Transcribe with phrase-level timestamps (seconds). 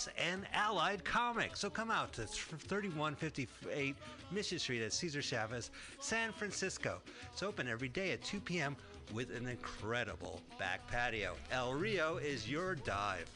[0.00, 1.60] Plus and Allied Comics.
[1.60, 3.96] So come out to 3158
[4.30, 7.00] Mission Street at Cesar Chavez, San Francisco.
[7.32, 8.76] It's open every day at 2 p.m.
[9.12, 11.34] with an incredible back patio.
[11.52, 13.28] El Rio is your dive.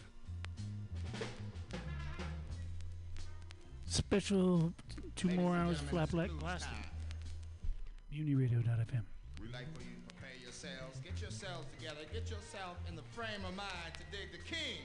[3.86, 4.72] Special
[5.16, 6.72] two Ladies more hours gentlemen, flat black it's blasting.
[6.72, 8.26] time.
[8.26, 9.02] Mutinyradio.fm.
[9.40, 13.44] We'd like for you to prepare yourselves, get yourselves together, get yourself in the frame
[13.46, 14.80] of mind to dig the king.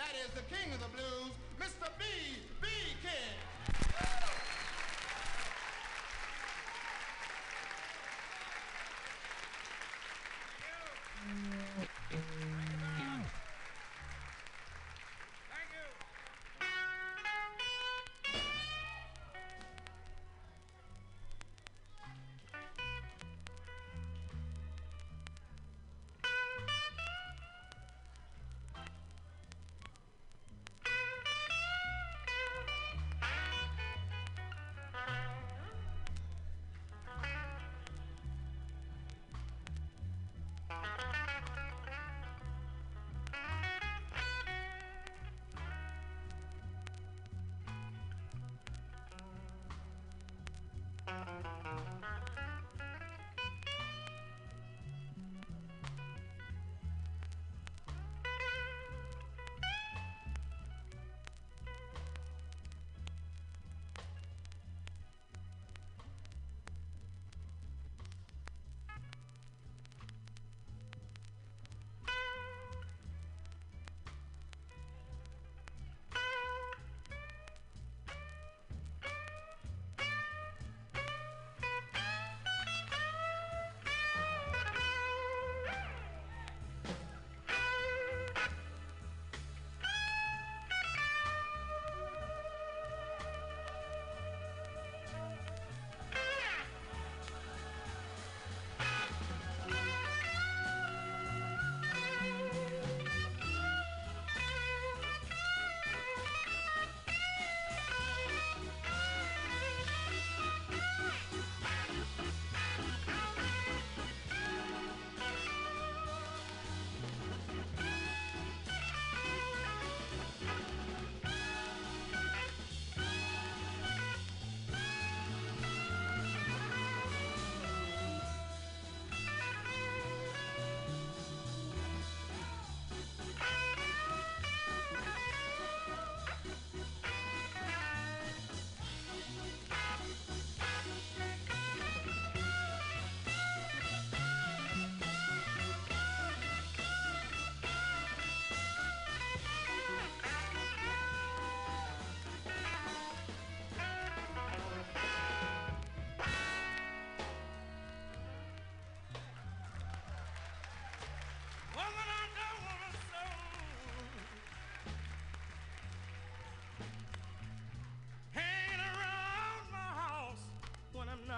[0.00, 1.30] That is the king of the blues,
[1.60, 1.86] Mr.
[1.98, 2.04] B.
[2.62, 2.68] B.
[3.02, 3.36] King.
[11.28, 11.89] Woman,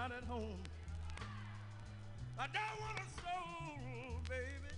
[0.09, 0.59] not at home.
[2.37, 4.73] I don't want a soul, baby.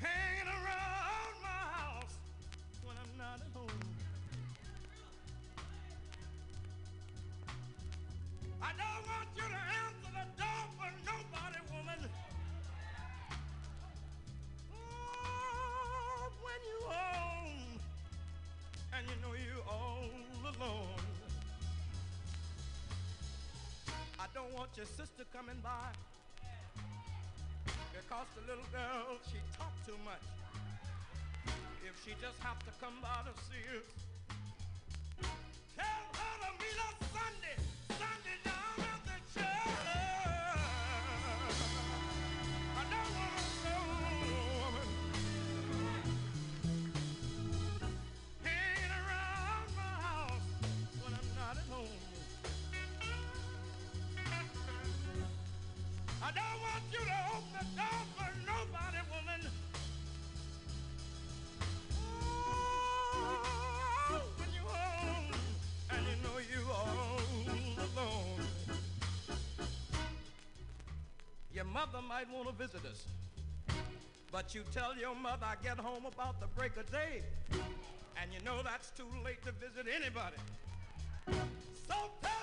[0.00, 2.14] Hanging around my house
[2.82, 3.82] when I'm not at home.
[8.60, 12.10] I don't want you to answer the door for nobody, woman.
[14.74, 17.78] Oh, when you home
[18.94, 20.10] and you know you're all
[20.42, 20.89] alone.
[24.60, 25.88] Want your sister coming by.
[27.96, 30.20] Because the little girl she talk too much.
[31.80, 33.80] If she just have to come by to see you,
[35.80, 37.56] tell her to meet us Sunday,
[71.80, 73.06] mother might want to visit us,
[74.30, 77.22] but you tell your mother I get home about the break of day,
[78.20, 80.36] and you know that's too late to visit anybody.
[81.88, 82.39] So tell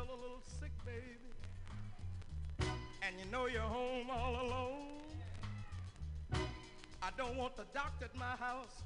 [0.00, 1.18] feel a little sick, baby,
[3.02, 5.00] and you know you're home all alone.
[7.02, 8.82] I don't want the doctor at my house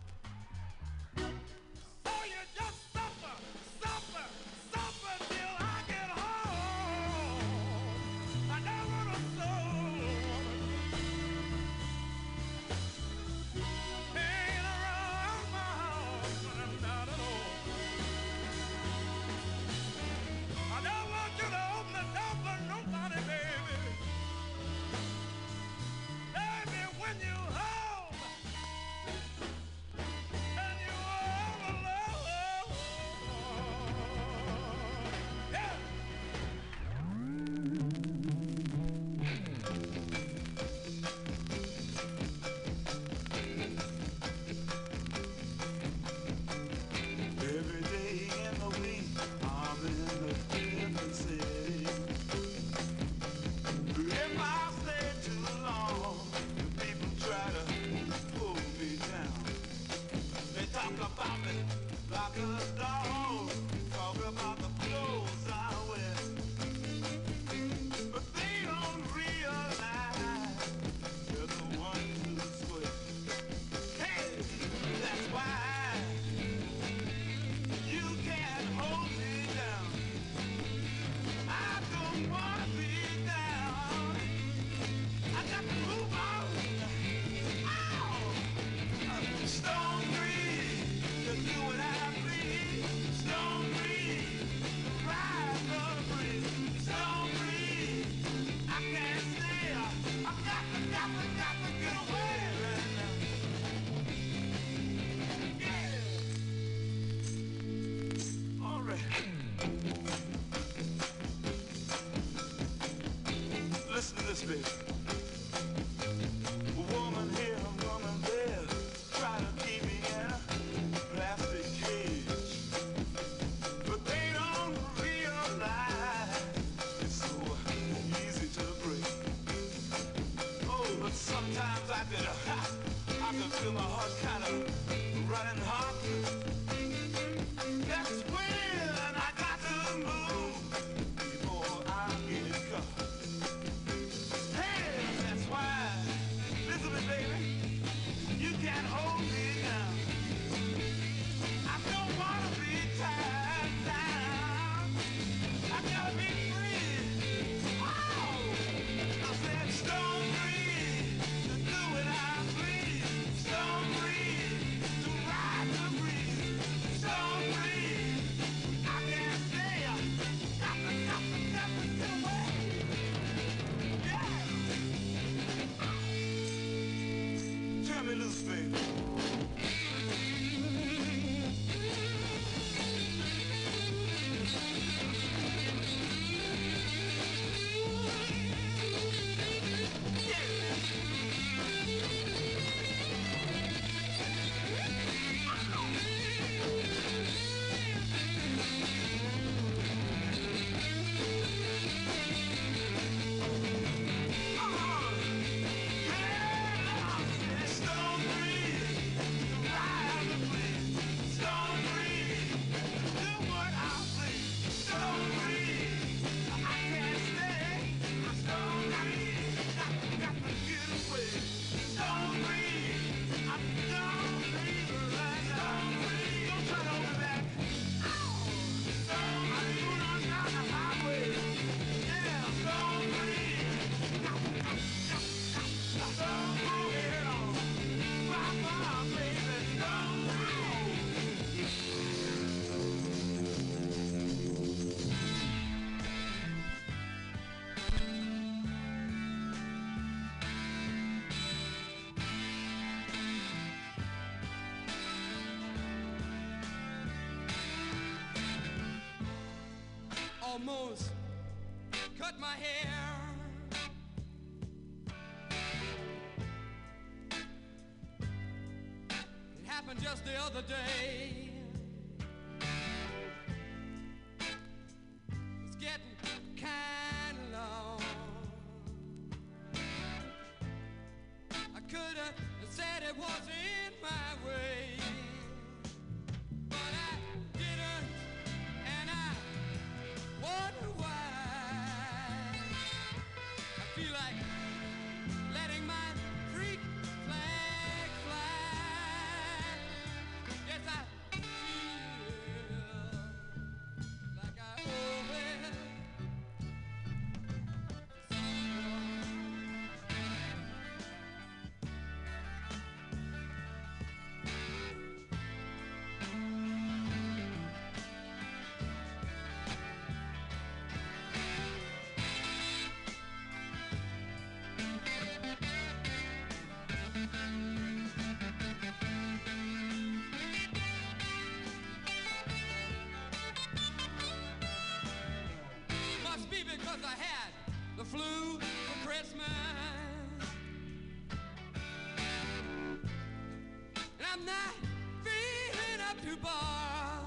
[344.35, 344.75] I'm not
[345.23, 347.21] feeling up to bar.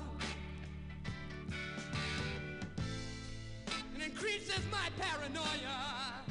[3.95, 6.25] It increases my paranoia.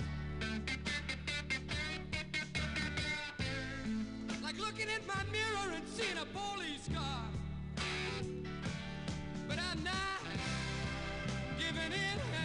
[4.42, 7.24] Like looking in my mirror and seeing a police car.
[9.48, 10.20] But I'm not
[11.58, 12.35] giving in.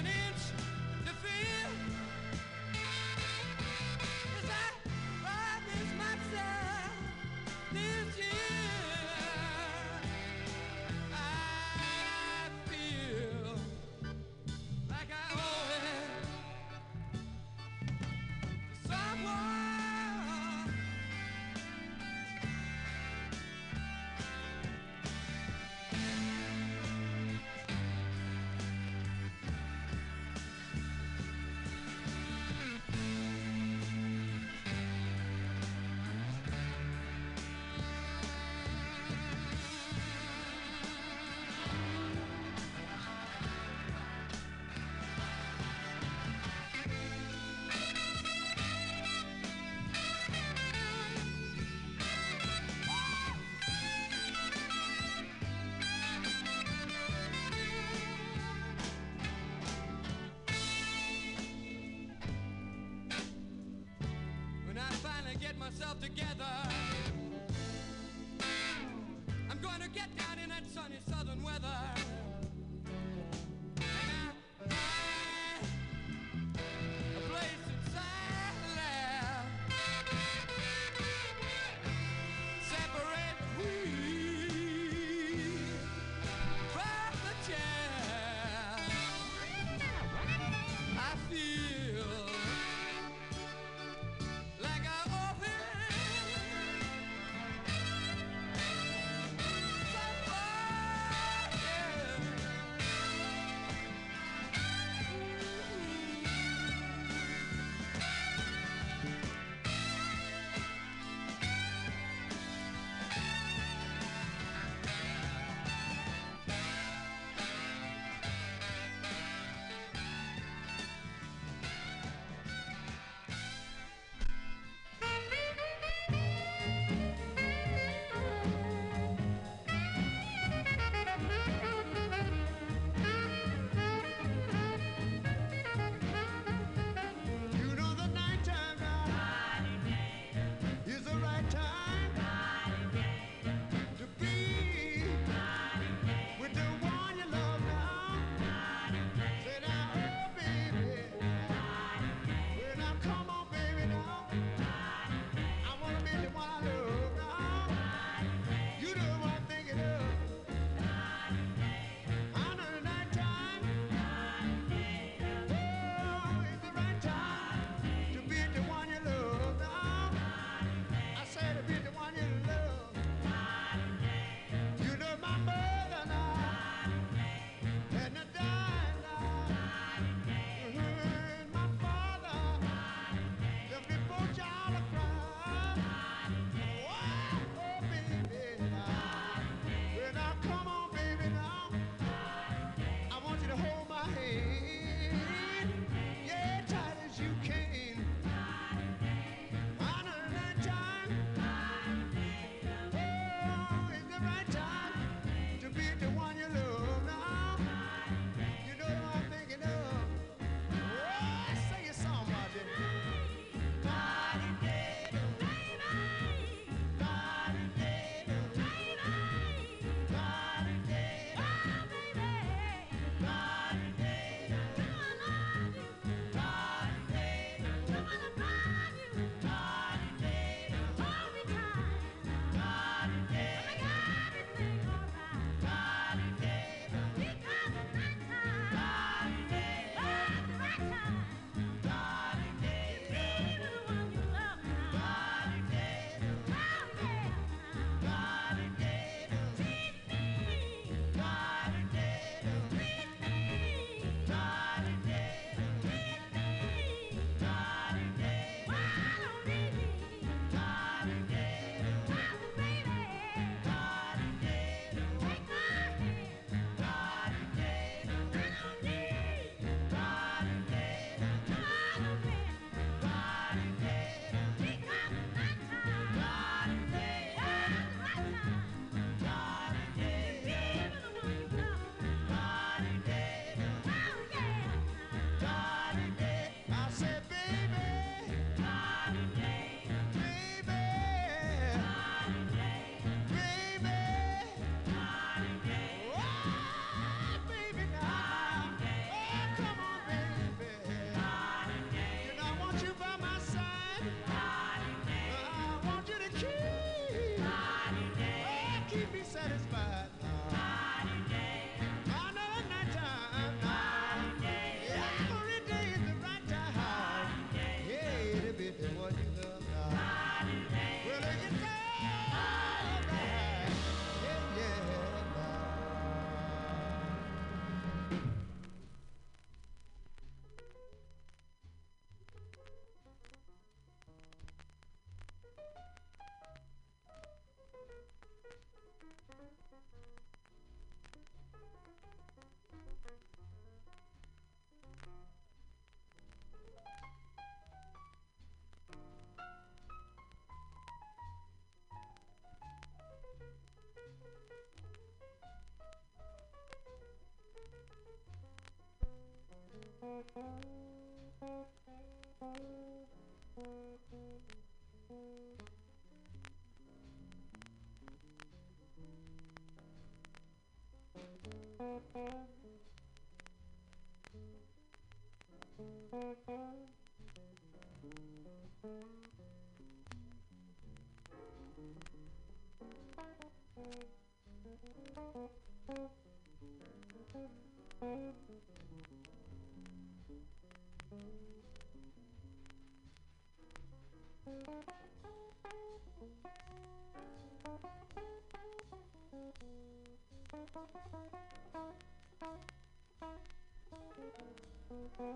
[405.18, 405.36] Thank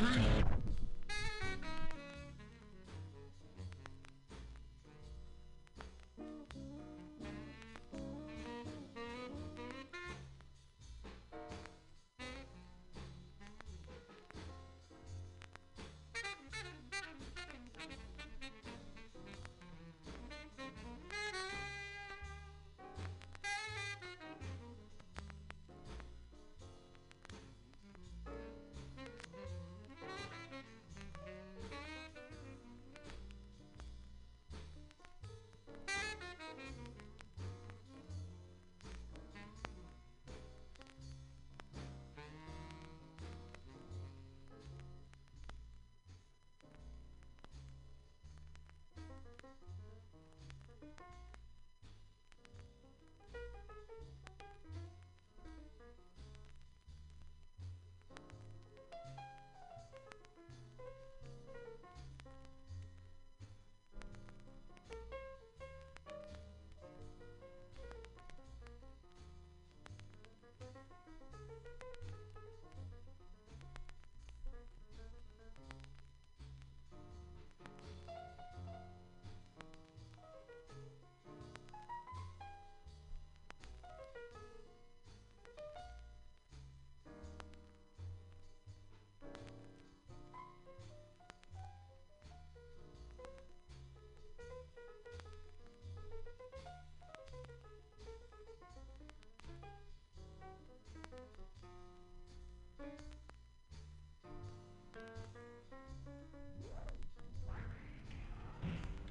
[0.00, 0.57] Bye.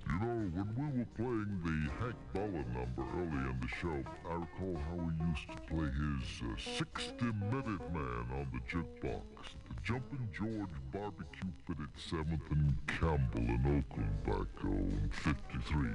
[0.09, 4.33] You know, when we were playing the Hank Ballard number early in the show, I
[4.35, 9.21] recall how we used to play his uh, 60 Minute Man on the jukebox.
[9.67, 15.89] The Jumping George Barbecue Pit at 7th and Campbell in Oakland back oh, in 53.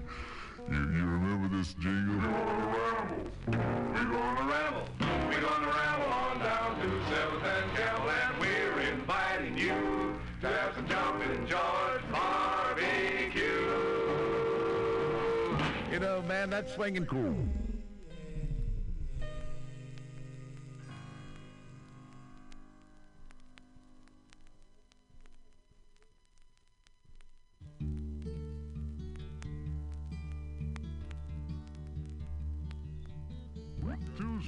[0.70, 2.16] You, you remember this jingle?
[2.16, 3.32] We're gonna ramble.
[3.46, 4.88] We're gonna ramble.
[5.28, 10.74] We're gonna ramble on down to 7th and Campbell, and we're inviting you to have
[10.74, 13.42] some jumping George barbecue.
[15.90, 17.34] You know, man, that's swinging cool.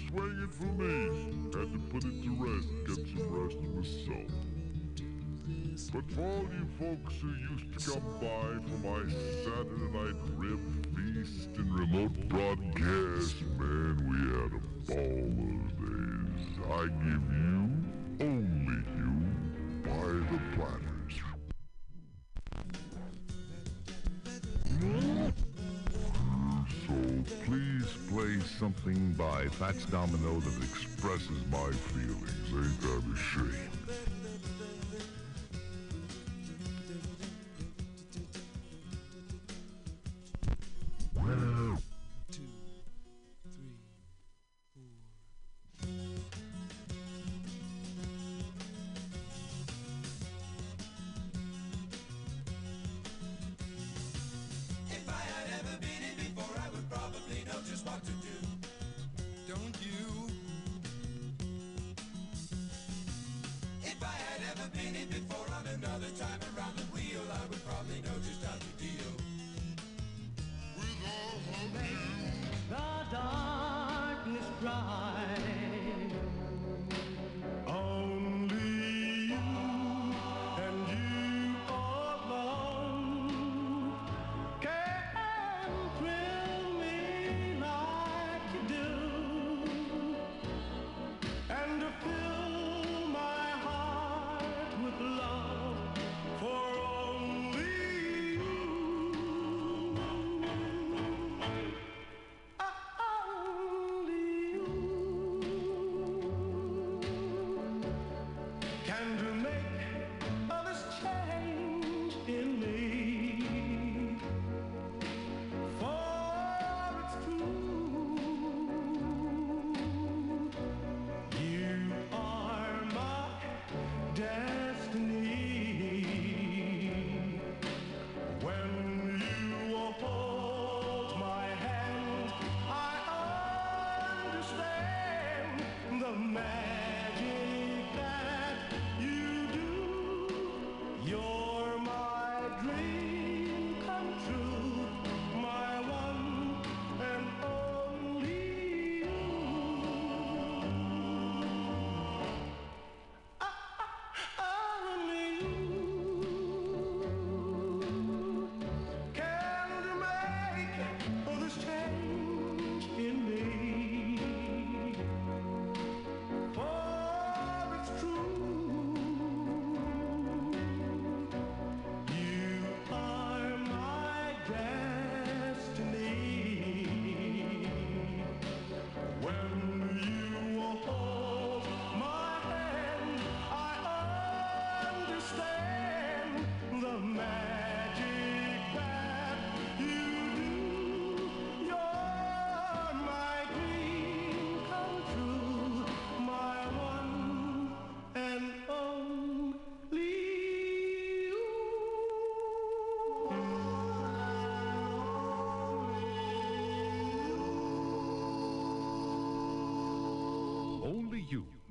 [0.09, 0.93] Swinging for me.
[1.59, 4.33] Had to put it to rest, get some rest myself.
[5.93, 9.01] But for all you folks who used to come by for my
[9.45, 10.63] Saturday night rib
[10.95, 16.45] feast and remote broadcast, man, we had a ball those days.
[16.71, 17.59] I give you,
[18.21, 19.15] only you,
[19.85, 21.15] by the platters.
[26.87, 26.97] So
[27.45, 27.74] please
[28.15, 32.31] play something by Fats Domino that expresses my feelings.
[32.53, 34.04] Ain't that a shame?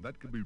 [0.04, 0.44] That could be.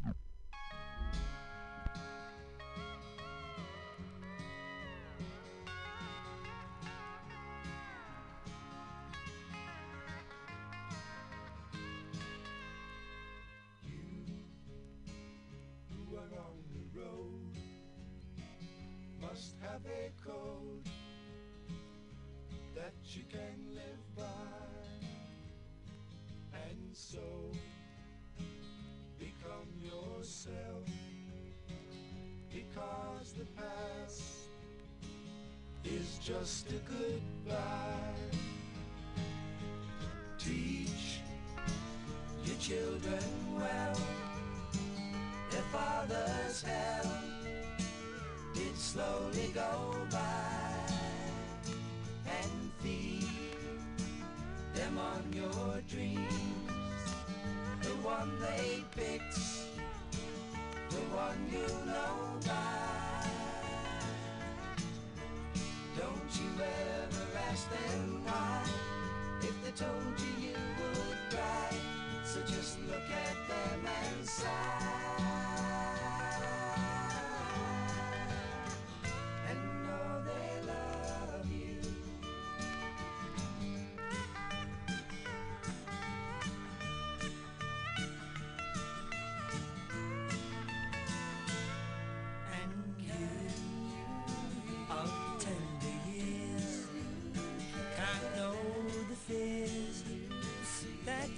[36.27, 37.87] just a goodbye.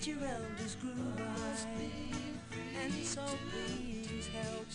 [0.10, 1.78] your elders grew by.
[2.82, 4.66] And so please help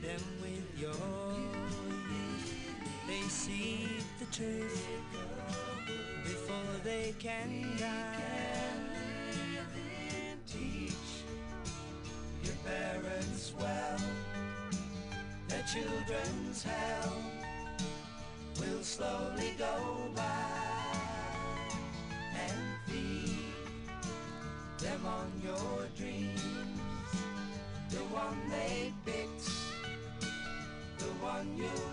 [0.00, 0.94] them with your.
[3.08, 3.88] They see
[4.20, 4.86] the truth
[6.22, 8.22] before they can die.
[10.46, 10.92] Teach
[12.44, 13.98] your parents well.
[15.48, 17.16] Their children's hell
[18.60, 19.99] will slowly go
[31.60, 31.89] you.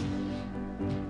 [0.00, 1.03] うん。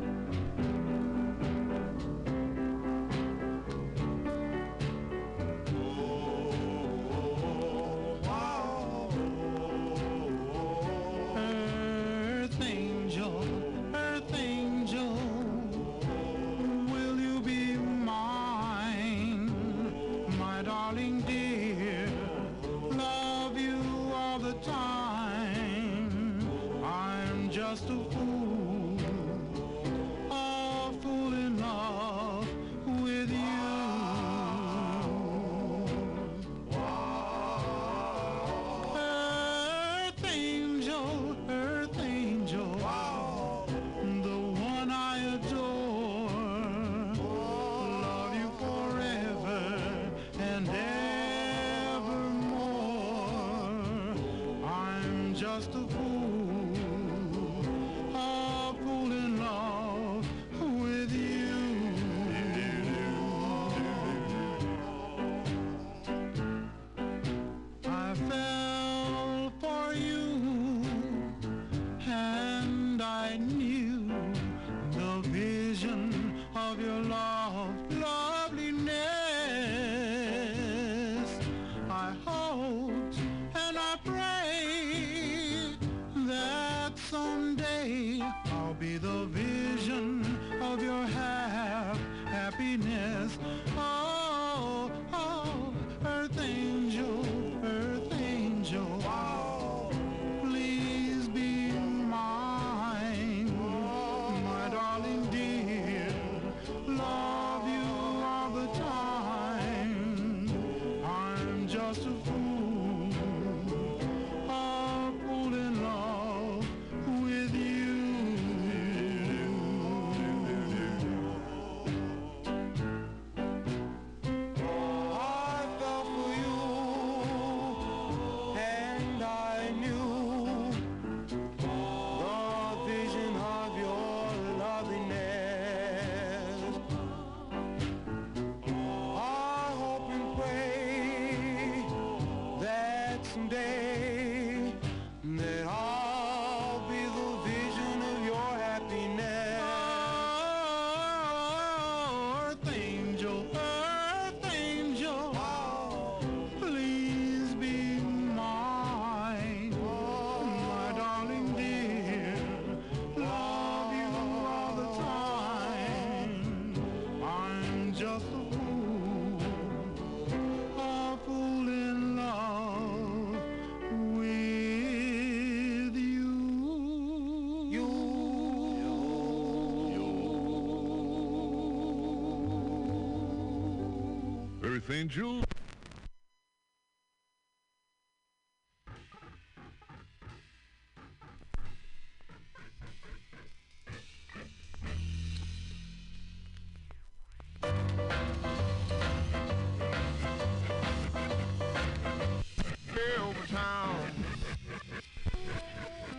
[184.87, 185.43] Faith Angel.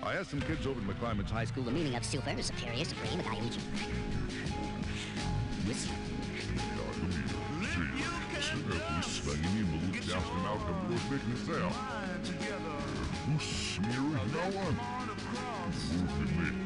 [0.01, 3.19] I asked some kids over at McClymonds High School the meaning of super, superior, supreme,
[3.19, 3.61] evaluation.
[9.05, 11.75] Svenny Malut jousting out the Bushwick himself.
[13.25, 14.75] Who's smearing no one?
[15.71, 16.64] Who's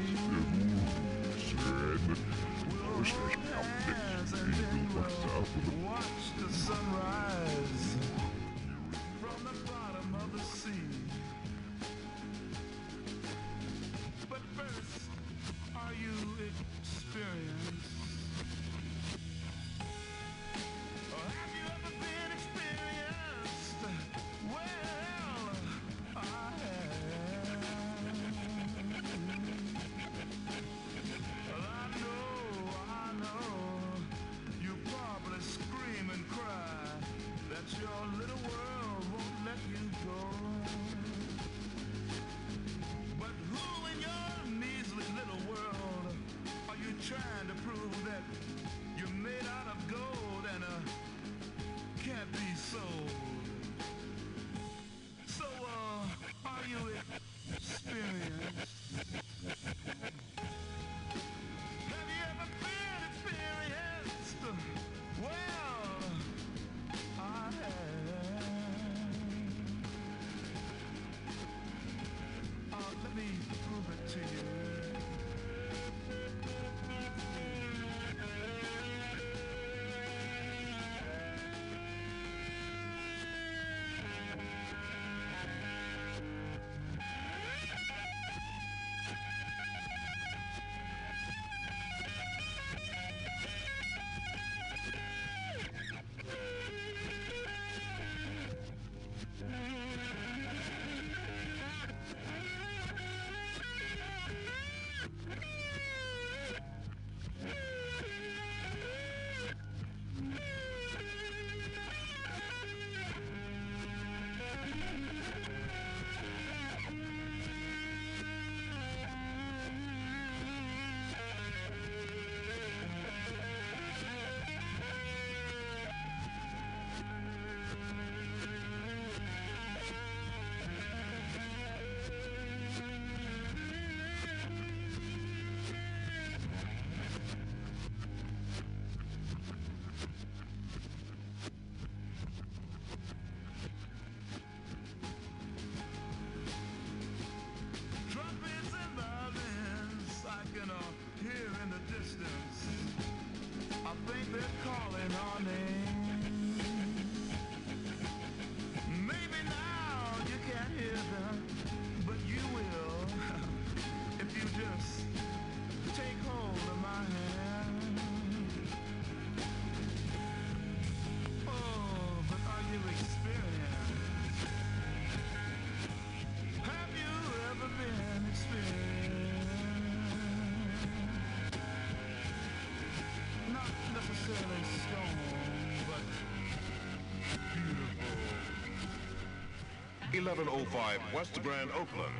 [190.45, 192.15] 705 West Grand Oakland.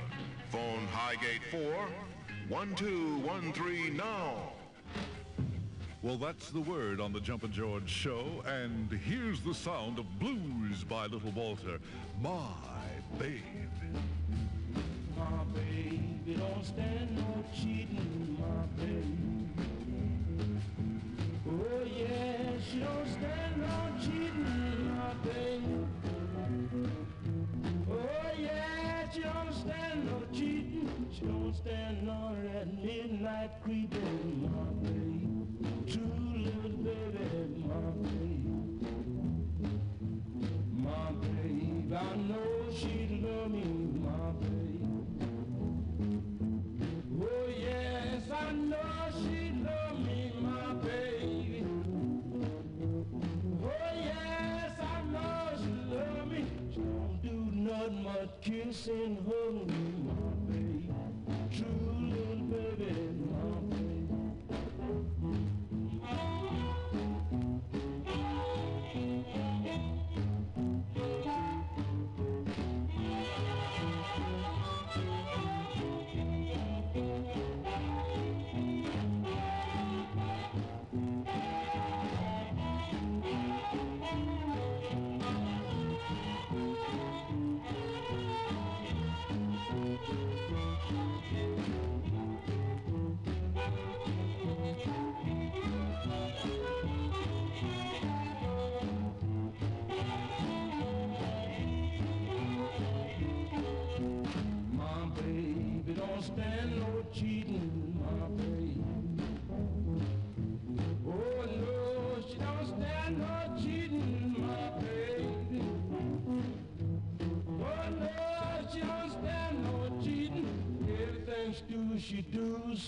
[0.49, 1.61] Phone Highgate 4
[2.49, 4.51] 1213 now.
[6.01, 10.83] Well, that's the word on the Jumpin' George show, and here's the sound of blues
[10.83, 11.79] by Little Walter.
[12.21, 12.49] My
[13.17, 13.41] baby.
[15.17, 19.28] My baby, don't stand no cheating, my baby.
[33.49, 34.68] like we.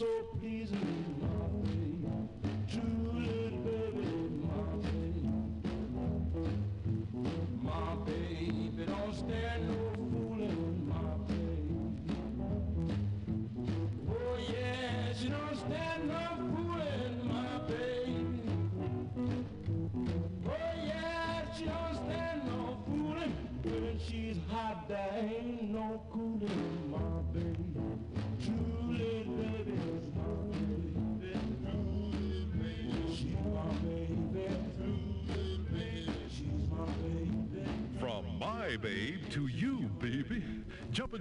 [0.02, 0.08] So
[0.40, 0.51] pleasing,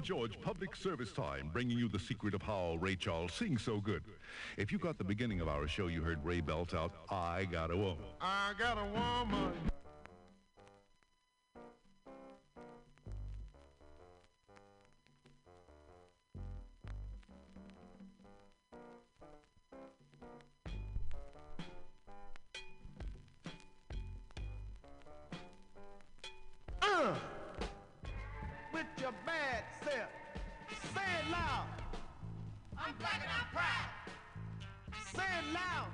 [0.02, 4.02] George Public Service Time, bringing you the secret of how Ray Charles sings so good.
[4.56, 7.70] If you got the beginning of our show, you heard Ray belt out, I Got
[7.70, 8.04] a Woman.
[8.20, 9.52] I got a woman.
[35.20, 35.88] Say it loud.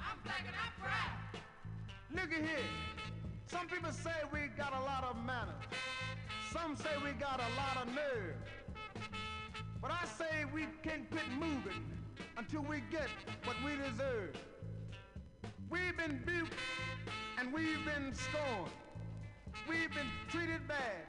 [0.00, 1.42] I'm black and I'm proud.
[2.14, 2.70] Look at here.
[3.46, 5.66] Some people say we got a lot of manners.
[6.50, 8.36] Some say we got a lot of nerve.
[9.82, 11.84] But I say we can't quit moving
[12.38, 13.10] until we get
[13.44, 14.34] what we deserve.
[15.68, 16.48] We've been beat
[17.38, 18.72] and we've been scorned.
[19.68, 21.04] We've been treated bad,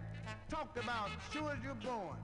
[0.50, 2.18] talked about sure as you're born.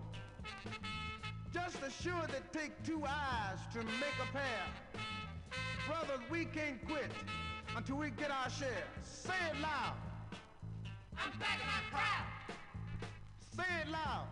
[1.54, 4.66] Just as sure that take two eyes to make a pair.
[5.88, 7.12] Brothers, we can't quit
[7.78, 8.88] until we get our share.
[9.04, 9.94] Say it loud.
[11.16, 12.26] I'm and I'm proud.
[13.56, 14.26] Say it loud.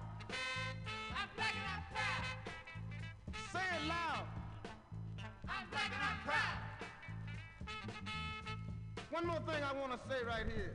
[1.14, 2.26] I'm and I'm proud.
[3.54, 4.26] Say it loud.
[5.48, 6.60] I'm and I'm proud.
[9.12, 10.74] One more thing I want to say right here.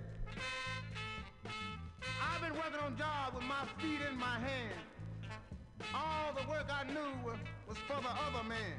[2.23, 4.96] I've been working on jobs with my feet in my hand.
[5.95, 8.77] All the work I knew was, for the other man.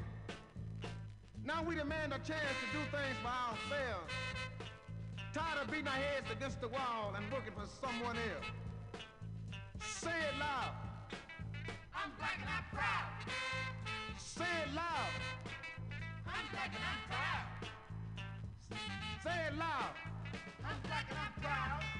[1.44, 4.12] Now we demand a chance to do things for ourselves.
[5.32, 8.46] Tired of beating our heads against the wall and working for someone else.
[9.80, 10.74] Say it loud.
[11.94, 13.12] I'm black and I'm proud.
[14.16, 15.12] Say it loud.
[16.26, 17.68] I'm black and I'm proud.
[19.22, 19.94] Say it loud.
[20.64, 21.97] I'm black and I'm proud.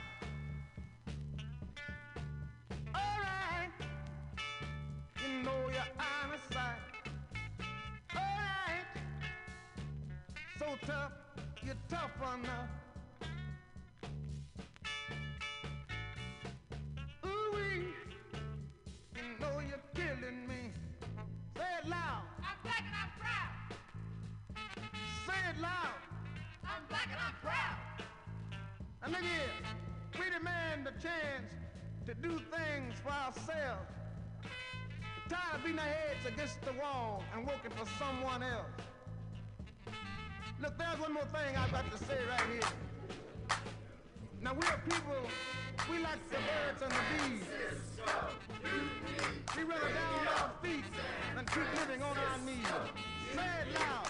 [10.68, 11.12] So tough,
[11.64, 12.68] you're tough enough.
[17.24, 17.86] Ooh-wee.
[19.16, 20.72] You know you're killing me.
[21.56, 22.24] Say it loud.
[22.40, 23.54] I'm black and I'm proud.
[25.26, 26.00] Say it loud.
[26.64, 27.78] I'm black and I'm proud.
[29.04, 31.50] And look here, we demand the chance
[32.04, 33.88] to do things for ourselves.
[35.30, 38.87] Tired of beating our heads against the wall and working for someone else.
[40.60, 43.58] Look, there's one more thing I've got to say right here.
[44.42, 45.30] Now we're people,
[45.88, 47.46] we like the birds and the bees.
[49.56, 50.84] We rather down on our feet
[51.36, 52.66] than keep living on our knees.
[53.34, 54.08] Say it loud.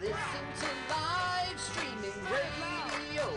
[0.00, 3.28] Listen to live streaming radio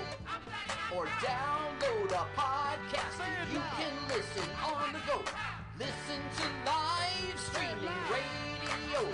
[0.95, 3.21] or download a podcast.
[3.53, 5.21] You can listen on the go.
[5.77, 9.13] Listen to live streaming radio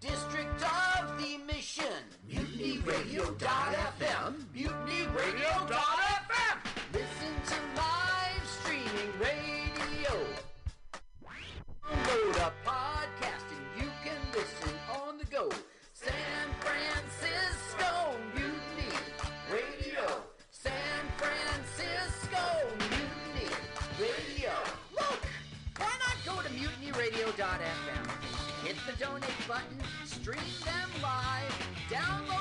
[0.00, 1.84] District of the Mission.
[2.26, 4.34] MutinyRadio.fm.
[4.56, 6.56] MutinyRadio.fm.
[6.94, 10.26] Listen to live streaming radio.
[12.10, 12.52] Download a
[29.00, 30.36] donate button, stream
[30.66, 32.39] them live, download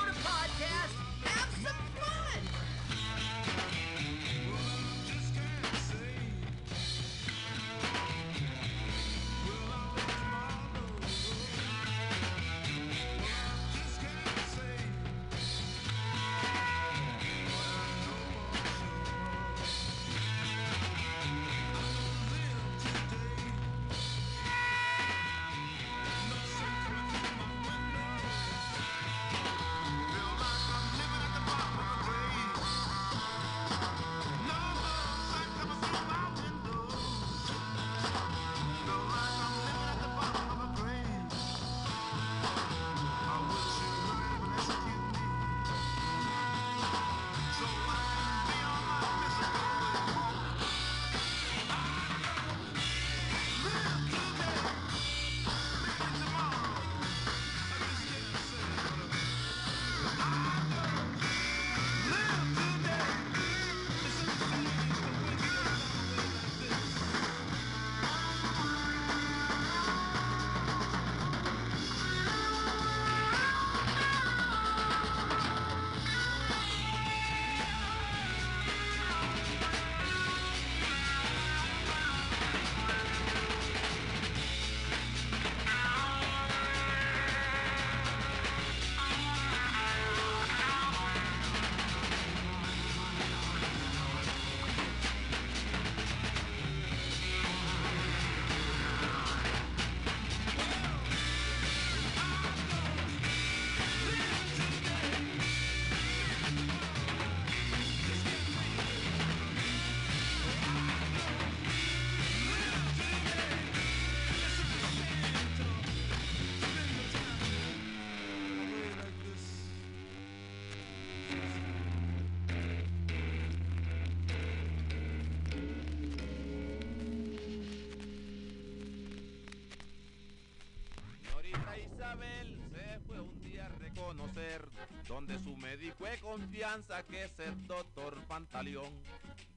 [135.07, 138.91] donde su médico de confianza que es el doctor Pantaleón.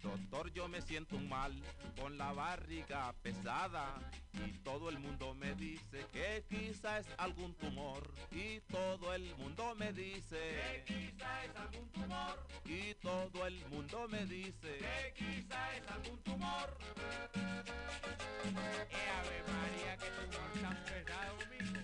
[0.03, 1.53] Doctor, yo me siento mal,
[1.99, 3.95] con la barriga pesada
[4.35, 9.75] y todo el mundo me dice que quizá es algún tumor y todo el mundo
[9.77, 12.47] me dice Que quizá es algún tumor.
[12.67, 16.79] y todo el mundo me dice Que quizá es algún tumor.
[18.45, 21.82] Eh, Ave María, que tumor tan pesado, mijo.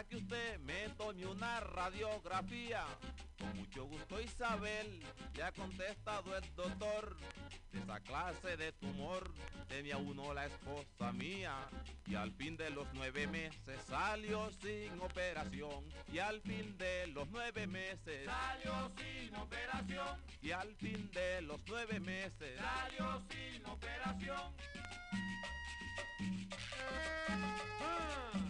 [0.00, 2.86] Para que usted me tome una radiografía.
[3.38, 5.02] Con mucho gusto Isabel,
[5.34, 7.18] le ha contestado el doctor.
[7.70, 9.30] De esa clase de tumor
[9.68, 11.54] tenía uno la esposa mía.
[12.06, 15.84] Y al fin de los nueve meses salió sin operación.
[16.10, 20.18] Y al fin de los nueve meses Salió sin operación.
[20.40, 24.54] Y al fin de los nueve meses Salió sin operación.
[27.82, 28.49] Ah,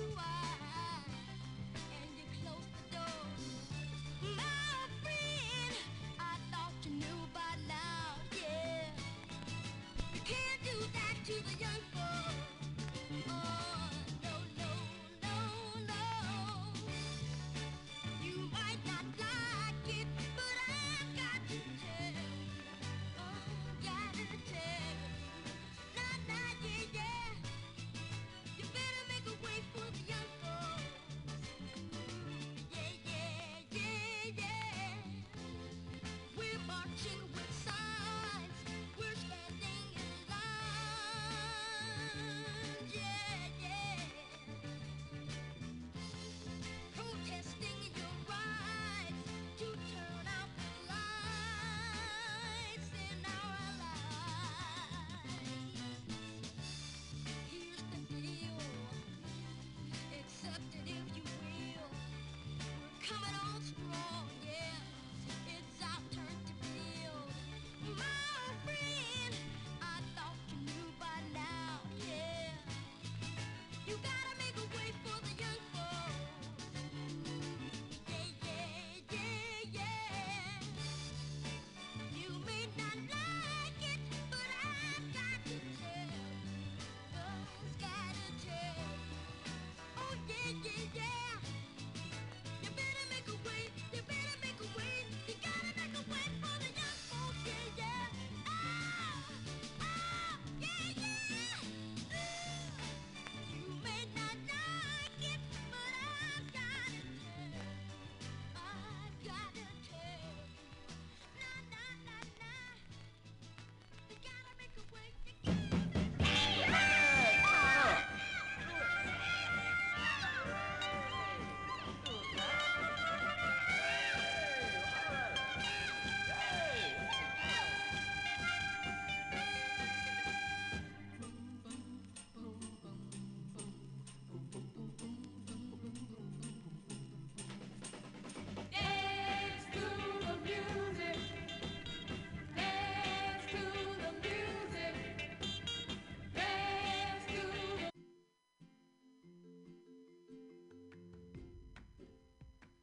[0.00, 0.49] you why,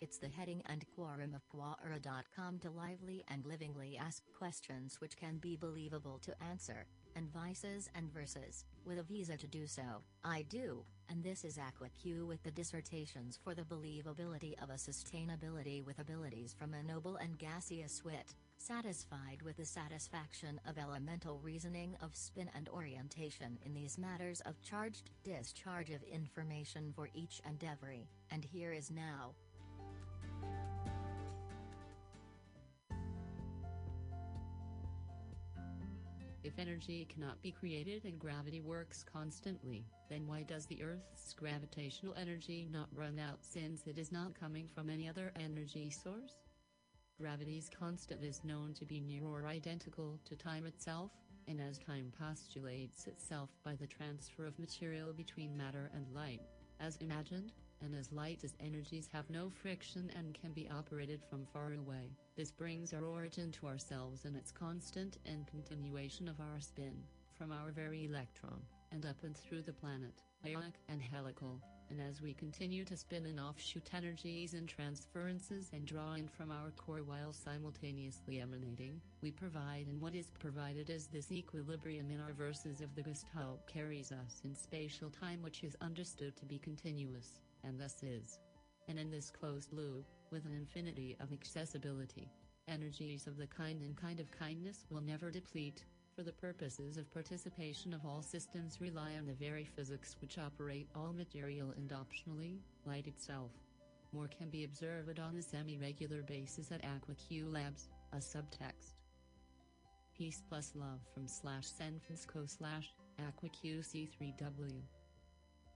[0.08, 5.36] It's the heading and quorum of Quora.com to lively and livingly ask questions which can
[5.36, 6.86] be believable to answer,
[7.18, 9.82] and vices and verses, with a visa to do so.
[10.24, 15.84] I do, and this is AquaQ with the dissertations for the believability of a sustainability
[15.84, 21.98] with abilities from a noble and gaseous wit, satisfied with the satisfaction of elemental reasoning
[22.02, 27.62] of spin and orientation in these matters of charged discharge of information for each and
[27.62, 29.34] every, and here is now.
[36.60, 42.68] Energy cannot be created and gravity works constantly, then why does the Earth's gravitational energy
[42.72, 46.48] not run out since it is not coming from any other energy source?
[47.20, 51.12] Gravity's constant is known to be near or identical to time itself,
[51.48, 56.42] and as time postulates itself by the transfer of material between matter and light,
[56.80, 57.52] as imagined,
[57.82, 62.12] and as light as energies have no friction and can be operated from far away.
[62.36, 66.96] This brings our origin to ourselves and its constant and continuation of our spin,
[67.38, 72.22] from our very electron, and up and through the planet, ionic and helical, and as
[72.22, 77.04] we continue to spin in offshoot energies and transferences and draw in from our core
[77.06, 82.82] while simultaneously emanating, we provide and what is provided is this equilibrium in our verses
[82.82, 87.80] of the Gestalt carries us in spatial time which is understood to be continuous, and
[87.80, 88.40] thus is.
[88.88, 92.32] And in this closed loop, with an infinity of accessibility,
[92.68, 95.84] energies of the kind and kind of kindness will never deplete,
[96.16, 100.88] for the purposes of participation of all systems rely on the very physics which operate
[100.96, 103.52] all material and optionally, light itself.
[104.14, 108.96] More can be observed on a semi-regular basis at AquaQ Labs, a subtext.
[110.18, 114.82] Peace plus love from slash San Francisco slash AquaQC3W.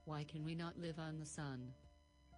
[0.06, 1.68] Why can we not live on the sun?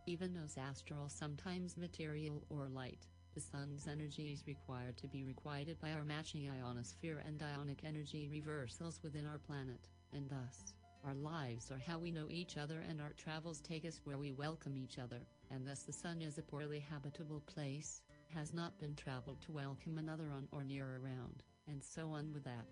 [0.06, 5.80] Even as astral sometimes material or light, the sun's energy is required to be requited
[5.80, 10.74] by our matching ionosphere and ionic energy reversals within our planet, and thus,
[11.06, 14.32] our lives are how we know each other and our travels take us where we
[14.32, 15.20] welcome each other,
[15.50, 18.02] and thus the sun is a poorly habitable place,
[18.34, 22.44] has not been traveled to welcome another on or near around, and so on with
[22.44, 22.66] that.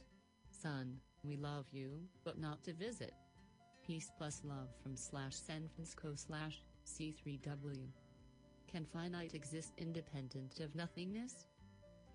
[0.50, 3.14] Sun, we love you, but not to visit.
[3.86, 7.86] Peace plus love from slash San Francisco slash C3W.
[8.66, 11.46] Can finite exist independent of nothingness?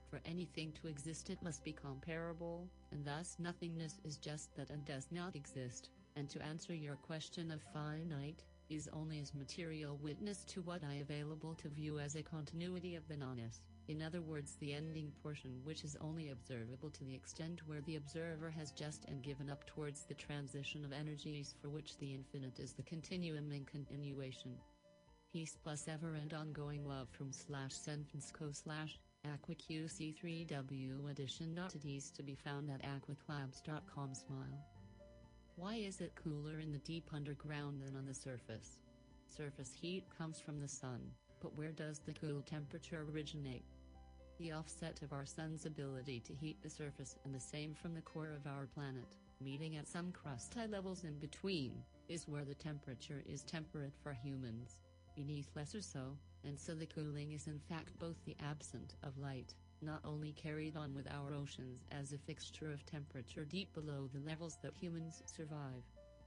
[0.09, 4.85] For anything to exist it must be comparable, and thus nothingness is just that and
[4.85, 10.43] does not exist, and to answer your question of finite, is only as material witness
[10.45, 13.17] to what I available to view as a continuity of the
[13.87, 17.95] in other words the ending portion which is only observable to the extent where the
[17.95, 22.59] observer has just and given up towards the transition of energies for which the infinite
[22.59, 24.51] is the continuum and continuation.
[25.31, 32.23] Peace plus ever and ongoing love from slash San Francisco slash AquaQC3W edition oddities to
[32.23, 34.65] be found at aquaqlabs.com smile.
[35.55, 38.79] Why is it cooler in the deep underground than on the surface?
[39.27, 41.01] Surface heat comes from the sun,
[41.41, 43.65] but where does the cool temperature originate?
[44.39, 48.01] The offset of our sun's ability to heat the surface and the same from the
[48.01, 51.73] core of our planet, meeting at some crust high levels in between,
[52.07, 54.79] is where the temperature is temperate for humans
[55.17, 59.55] beneath lesser so, and so the cooling is in fact both the absent of light,
[59.81, 64.19] not only carried on with our oceans as a fixture of temperature deep below the
[64.29, 65.83] levels that humans survive.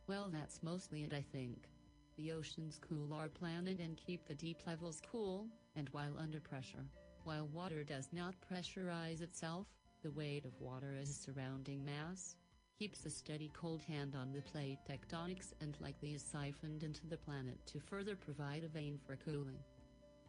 [0.09, 1.69] Well that's mostly it I think.
[2.17, 5.47] The oceans cool our planet and keep the deep levels cool,
[5.77, 6.85] and while under pressure,
[7.25, 9.67] while water does not pressurize itself,
[10.03, 12.37] the weight of water as a surrounding mass,
[12.79, 17.17] keeps a steady cold hand on the plate tectonics and likely is siphoned into the
[17.17, 19.59] planet to further provide a vein for cooling.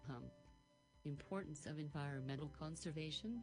[0.08, 0.24] Hum.
[1.06, 3.42] Importance of environmental conservation?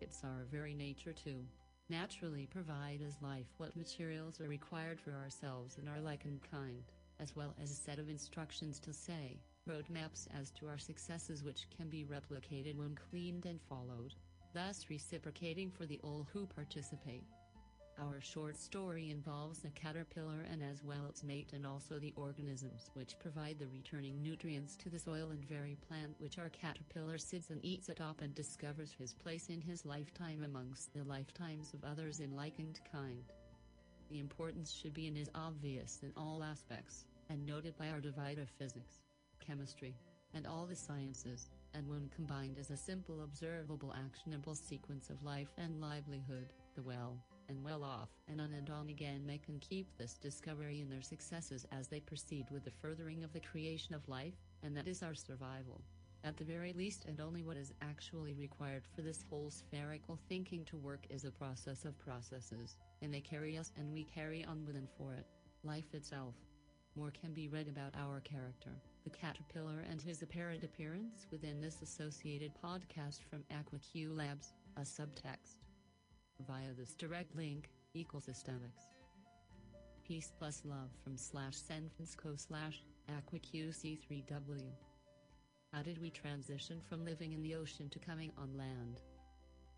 [0.00, 1.44] It's our very nature to
[1.90, 6.82] naturally provide as life what materials are required for ourselves and our like and kind,
[7.20, 11.66] as well as a set of instructions to say, roadmaps as to our successes which
[11.76, 14.14] can be replicated when cleaned and followed,
[14.54, 17.24] thus reciprocating for the all who participate.
[18.00, 22.90] Our short story involves the caterpillar and as well its mate and also the organisms
[22.94, 27.50] which provide the returning nutrients to the soil and very plant which our caterpillar sits
[27.50, 32.20] and eats atop and discovers his place in his lifetime amongst the lifetimes of others
[32.20, 33.24] in likened kind.
[34.10, 38.38] The importance should be and is obvious in all aspects, and noted by our divide
[38.38, 39.00] of physics,
[39.46, 39.94] chemistry,
[40.34, 45.52] and all the sciences, and when combined as a simple observable actionable sequence of life
[45.58, 49.86] and livelihood, the well, and well off and on and on again make and keep
[49.98, 54.08] this discovery in their successes as they proceed with the furthering of the creation of
[54.08, 55.82] life, and that is our survival.
[56.24, 60.64] At the very least, and only what is actually required for this whole spherical thinking
[60.66, 64.64] to work is a process of processes, and they carry us and we carry on
[64.64, 65.26] with and for it.
[65.64, 66.34] Life itself.
[66.94, 68.70] More can be read about our character,
[69.04, 75.56] the caterpillar, and his apparent appearance within this associated podcast from AquaQ Labs, a subtext.
[76.46, 78.88] Via this direct link, Ecosystemics.
[80.06, 84.62] Peace plus love from slash San Francisco slash AquaQC3W.
[85.72, 89.00] How did we transition from living in the ocean to coming on land?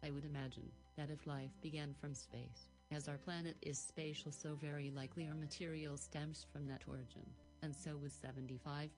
[0.04, 4.54] I would imagine that if life began from space, as our planet is spatial, so
[4.54, 7.26] very likely our material stems from that origin.
[7.64, 8.90] And so, with 75%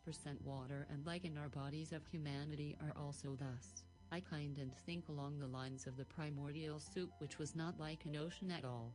[0.44, 3.84] water, and like in our bodies of humanity, are also thus.
[4.10, 8.05] I kind and think along the lines of the primordial soup, which was not like
[8.06, 8.93] an ocean at all.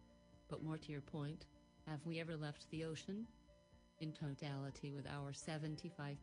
[0.49, 1.45] But more to your point,
[1.87, 3.25] have we ever left the ocean?
[4.01, 6.17] In totality, with our 75%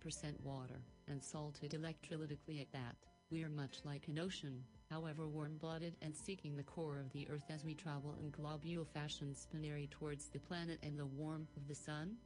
[0.44, 2.96] water, and salted electrolytically at that,
[3.30, 7.26] we are much like an ocean, however warm blooded and seeking the core of the
[7.30, 11.66] earth as we travel in globule fashion spinnery towards the planet and the warmth of
[11.66, 12.18] the sun?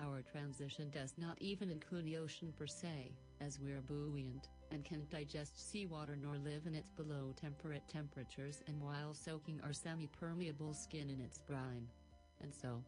[0.00, 4.84] Our transition does not even include the ocean per se, as we are buoyant, and
[4.84, 10.74] can't digest seawater nor live in its below temperate temperatures and while soaking our semi-permeable
[10.74, 11.86] skin in its brine.
[12.40, 12.82] And so,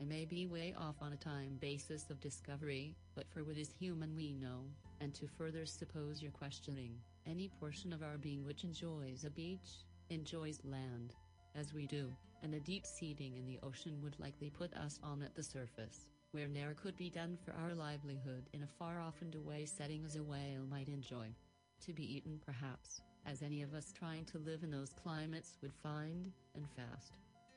[0.00, 3.70] I may be way off on a time basis of discovery, but for what is
[3.70, 4.64] human we know,
[5.00, 6.94] and to further suppose your questioning,
[7.26, 11.14] any portion of our being which enjoys a beach, enjoys land,
[11.54, 15.22] as we do, and a deep seeding in the ocean would likely put us on
[15.22, 16.06] at the surface,
[16.36, 20.04] where ne'er could be done for our livelihood in a far off and away setting
[20.04, 21.26] as a whale might enjoy.
[21.86, 25.72] To be eaten perhaps, as any of us trying to live in those climates would
[25.82, 27.14] find, and fast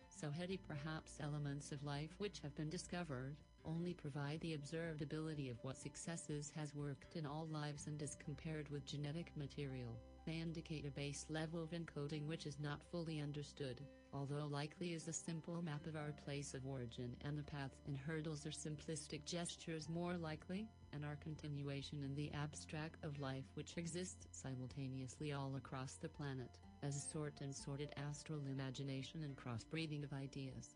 [0.07, 3.35] so heady perhaps elements of life which have been discovered,
[3.65, 8.15] only provide the observed ability of what successes has worked in all lives and as
[8.15, 13.19] compared with genetic material, they indicate a base level of encoding which is not fully
[13.19, 13.81] understood,
[14.13, 17.97] although likely is a simple map of our place of origin and the paths and
[17.97, 23.77] hurdles are simplistic gestures more likely, and our continuation in the abstract of life which
[23.77, 30.03] exists simultaneously all across the planet as a sort and sorted astral imagination and crossbreeding
[30.03, 30.75] of ideas.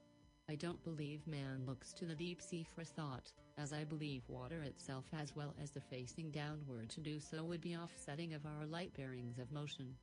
[0.50, 4.62] I don't believe man looks to the deep sea for thought, as I believe water
[4.64, 8.66] itself as well as the facing downward to do so would be offsetting of our
[8.66, 9.96] light bearings of motion.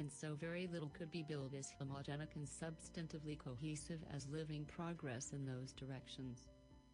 [0.00, 5.32] And so very little could be billed as homogenic and substantively cohesive as living progress
[5.32, 6.46] in those directions.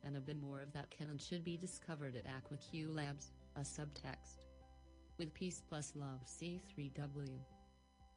[0.04, 3.60] And a bit more of that can and should be discovered at AquaQ Labs, a
[3.60, 4.40] subtext.
[5.18, 7.28] With Peace plus Love C3W.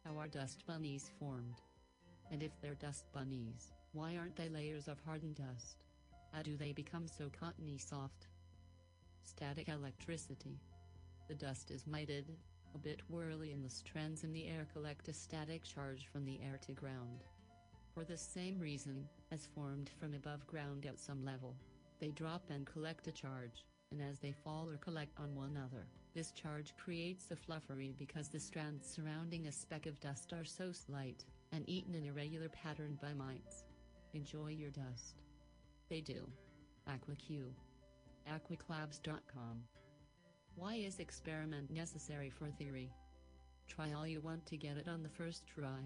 [0.05, 1.61] How are dust bunnies formed?
[2.31, 5.84] And if they're dust bunnies, why aren't they layers of hardened dust?
[6.34, 8.27] How do they become so cottony soft?
[9.23, 10.61] Static electricity.
[11.27, 12.38] The dust is mited,
[12.76, 16.39] a bit whirly and the strands in the air collect a static charge from the
[16.41, 17.23] air to ground.
[17.94, 21.56] For the same reason, as formed from above ground at some level,
[21.99, 25.88] they drop and collect a charge, and as they fall or collect on one another,
[26.14, 30.72] this charge creates a fluffery because the strands surrounding a speck of dust are so
[30.72, 33.64] slight, and eaten in irregular pattern by mites.
[34.14, 35.22] Enjoy your dust.
[35.89, 36.27] They do.
[36.88, 37.44] AquaQ.
[38.27, 39.76] Aquaqlabs.com.
[40.57, 42.89] Why is experiment necessary for theory?
[43.67, 45.84] Try all you want to get it on the first try.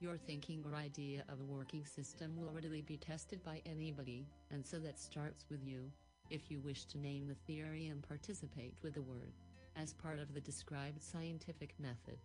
[0.00, 4.64] Your thinking or idea of a working system will readily be tested by anybody, and
[4.64, 5.92] so that starts with you,
[6.30, 9.34] if you wish to name the theory and participate with the word
[9.76, 12.16] as part of the described scientific method.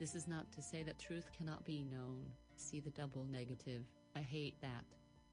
[0.00, 2.24] This is not to say that truth cannot be known,
[2.56, 3.84] see the double negative,
[4.16, 4.84] I hate that.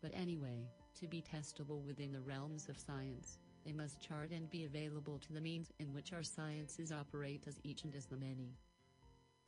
[0.03, 0.67] But anyway,
[0.99, 5.33] to be testable within the realms of science, they must chart and be available to
[5.33, 8.55] the means in which our sciences operate as each and as the many.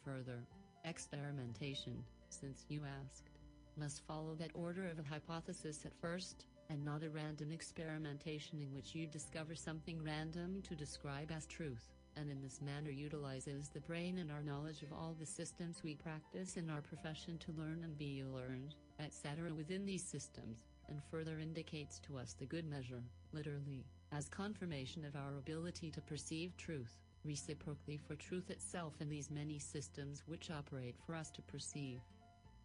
[0.03, 0.39] Further,
[0.85, 3.29] experimentation, since you asked,
[3.77, 8.73] must follow that order of a hypothesis at first, and not a random experimentation in
[8.73, 13.81] which you discover something random to describe as truth, and in this manner utilizes the
[13.81, 17.81] brain and our knowledge of all the systems we practice in our profession to learn
[17.83, 19.53] and be learned, etc.
[19.53, 25.15] within these systems, and further indicates to us the good measure, literally, as confirmation of
[25.15, 30.95] our ability to perceive truth, reciprocally for truth itself in these many systems which operate
[31.05, 32.01] for us to perceive.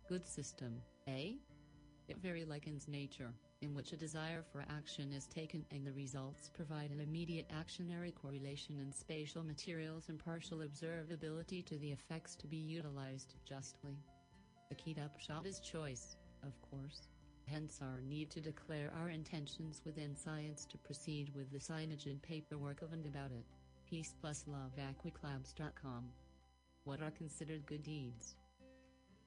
[0.08, 1.32] Good system, eh?
[2.08, 6.48] It very likens nature in which a desire for action is taken and the results
[6.48, 12.46] provide an immediate actionary correlation in spatial materials and partial observability to the effects to
[12.46, 13.96] be utilized justly.
[14.70, 17.08] The keyed upshot is choice, of course.
[17.50, 22.22] Hence our need to declare our intentions within science to proceed with the signage and
[22.22, 23.44] paperwork of and about it.
[23.88, 26.04] Peace plus love aquaqlabs.com.
[26.84, 28.36] What are considered good deeds?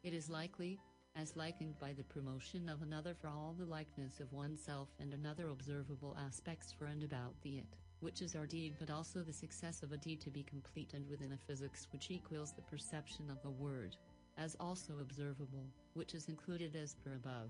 [0.03, 0.79] It is likely,
[1.17, 5.49] as likened by the promotion of another for all the likeness of oneself and another
[5.49, 9.83] observable aspects for and about the it, which is our deed but also the success
[9.83, 13.43] of a deed to be complete and within a physics which equals the perception of
[13.43, 13.97] a word,
[14.37, 17.49] as also observable, which is included as per above.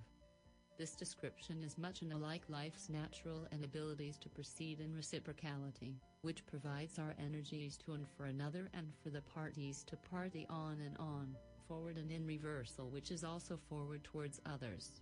[0.76, 5.94] This description is much in alike life's natural and abilities to proceed in reciprocality,
[6.24, 10.80] which provides our energies to and for another and for the parties to party on
[10.84, 11.36] and on,
[11.68, 15.02] forward and in reversal which is also forward towards others.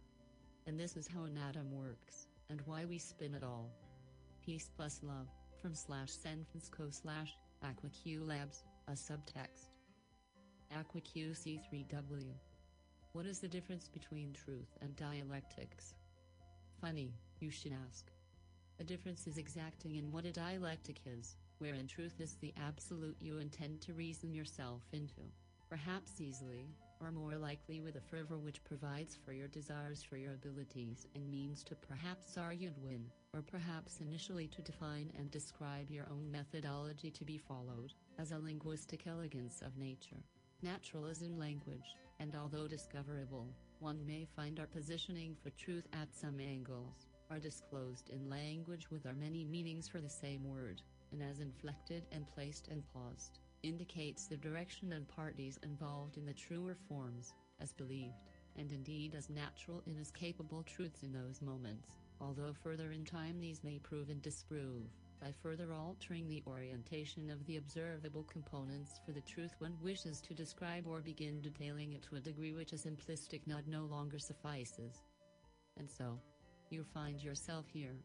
[0.67, 3.71] And this is how an atom works, and why we spin it all.
[4.45, 5.27] Peace plus love,
[5.61, 7.33] from slash senfensco slash
[7.63, 9.69] AquaQ Labs, a subtext.
[10.75, 12.50] AquaQ C3W.
[13.13, 15.95] What is the difference between truth and dialectics?
[16.79, 18.09] Funny, you should ask.
[18.79, 23.39] A difference is exacting in what a dialectic is, wherein truth is the absolute you
[23.39, 25.23] intend to reason yourself into,
[25.69, 26.69] perhaps easily,
[27.01, 31.29] or more likely with a fervor which provides for your desires for your abilities and
[31.29, 36.31] means to perhaps argue and win, or perhaps initially to define and describe your own
[36.31, 40.23] methodology to be followed, as a linguistic elegance of nature.
[40.63, 43.47] Natural as in language, and although discoverable,
[43.79, 49.07] one may find our positioning for truth at some angles, are disclosed in language with
[49.07, 50.79] our many meanings for the same word,
[51.11, 56.33] and as inflected and placed and paused, indicates the direction and parties involved in the
[56.33, 61.97] truer forms, as believed, and indeed as natural and as capable truths in those moments,
[62.19, 67.45] although further in time these may prove and disprove by further altering the orientation of
[67.45, 72.15] the observable components for the truth one wishes to describe or begin detailing it to
[72.15, 75.03] a degree which a simplistic nod no longer suffices.
[75.77, 76.19] And so,
[76.71, 77.95] you find yourself here.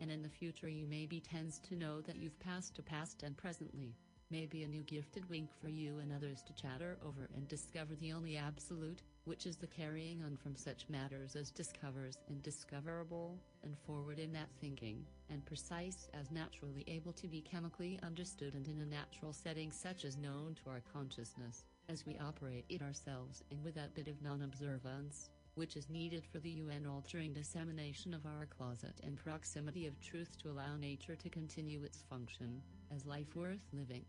[0.00, 3.22] And in the future you may be tends to know that you've passed to past
[3.22, 3.96] and presently,
[4.30, 8.12] maybe a new gifted wink for you and others to chatter over and discover the
[8.12, 13.76] only absolute, which is the carrying on from such matters as discovers and discoverable, and
[13.86, 18.80] forward in that thinking, and precise as naturally able to be chemically understood and in
[18.80, 23.62] a natural setting such as known to our consciousness, as we operate it ourselves and
[23.62, 28.46] with that bit of non-observance, which is needed for the UN altering dissemination of our
[28.46, 32.62] closet and proximity of truth to allow nature to continue its function,
[32.94, 34.06] as life worth living.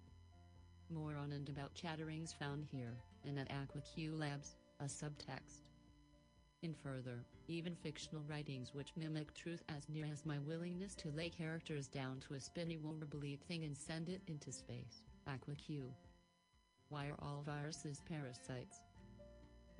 [0.90, 5.64] More on and about chatterings found here, and at AquaQ Labs, a subtext.
[6.62, 11.30] In further, even fictional writings which mimic truth as near as my willingness to lay
[11.30, 12.78] characters down to a spinny
[13.10, 15.84] believed thing and send it into space, AquaQ.
[16.90, 18.82] Why are all viruses parasites?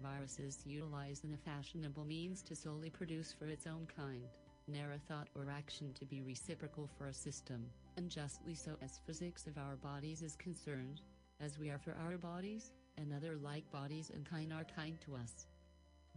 [0.02, 4.24] Viruses utilize in a fashionable means to solely produce for its own kind,
[4.68, 7.66] ne'er a thought or action to be reciprocal for a system,
[7.98, 11.02] and justly so as physics of our bodies is concerned,
[11.42, 15.16] as we are for our bodies, and other like bodies and kind are kind to
[15.16, 15.48] us.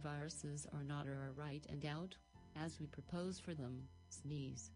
[0.01, 2.15] Viruses are not our right and out,
[2.61, 4.71] as we propose for them, sneeze.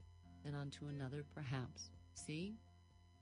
[0.45, 2.55] And onto another perhaps, see?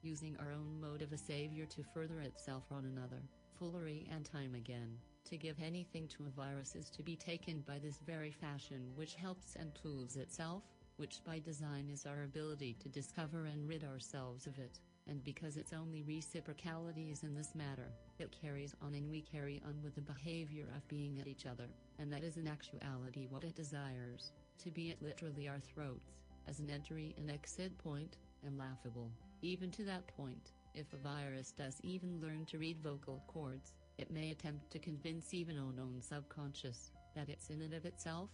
[0.02, 3.24] Using our own mode of a savior to further itself on another,
[3.58, 4.98] foolery and time again,
[5.30, 9.16] to give anything to a virus is to be taken by this very fashion which
[9.16, 10.64] helps and proves itself,
[10.98, 14.80] which by design is our ability to discover and rid ourselves of it
[15.10, 19.62] and because its only reciprocality is in this matter, it carries on and we carry
[19.66, 21.68] on with the behavior of being at each other,
[22.00, 24.32] and that is in actuality what it desires,
[24.64, 29.12] to be at literally our throats, as an entry and exit point, and laughable,
[29.42, 34.12] even to that point, if a virus does even learn to read vocal cords, it
[34.12, 38.30] may attempt to convince even our own subconscious, that it's in and of itself,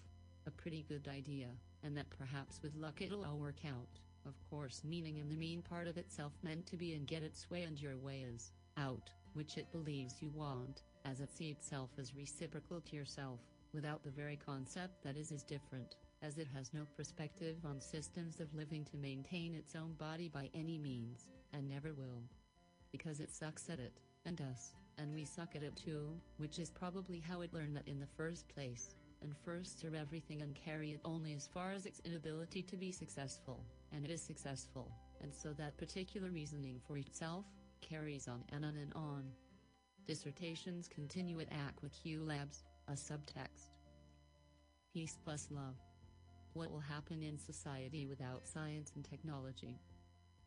[0.47, 1.47] a pretty good idea,
[1.83, 5.61] and that perhaps with luck it'll all work out of course meaning in the mean
[5.61, 9.09] part of itself meant to be and get its way and your way is out,
[9.33, 13.39] which it believes you want, as it see itself as reciprocal to yourself,
[13.73, 18.39] without the very concept that is is different, as it has no perspective on systems
[18.39, 22.21] of living to maintain its own body by any means, and never will.
[22.91, 23.93] Because it sucks at it,
[24.25, 27.87] and us, and we suck at it too, which is probably how it learned that
[27.87, 28.89] in the first place,
[29.21, 32.91] and first serve everything and carry it only as far as its inability to be
[32.91, 34.91] successful and it is successful,
[35.21, 37.45] and so that particular reasoning for itself
[37.81, 39.23] carries on and on and on.
[40.07, 43.69] Dissertations continue at AquaQ Labs, a subtext.
[44.93, 45.75] Peace plus love.
[46.53, 49.79] What will happen in society without science and technology?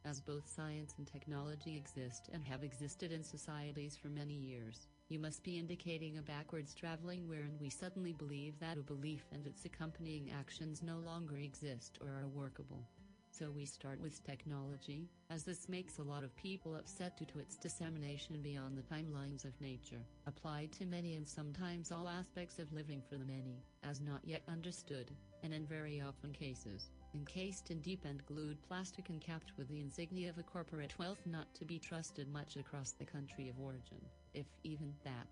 [0.06, 5.18] As both science and technology exist and have existed in societies for many years, you
[5.18, 9.64] must be indicating a backwards traveling wherein we suddenly believe that a belief and its
[9.64, 12.86] accompanying actions no longer exist or are workable.
[13.36, 17.40] So we start with technology, as this makes a lot of people upset due to
[17.40, 22.72] its dissemination beyond the timelines of nature, applied to many and sometimes all aspects of
[22.72, 25.10] living for the many, as not yet understood,
[25.42, 29.80] and in very often cases, encased in deep and glued plastic and capped with the
[29.80, 34.00] insignia of a corporate wealth not to be trusted much across the country of origin,
[34.34, 35.26] if even that.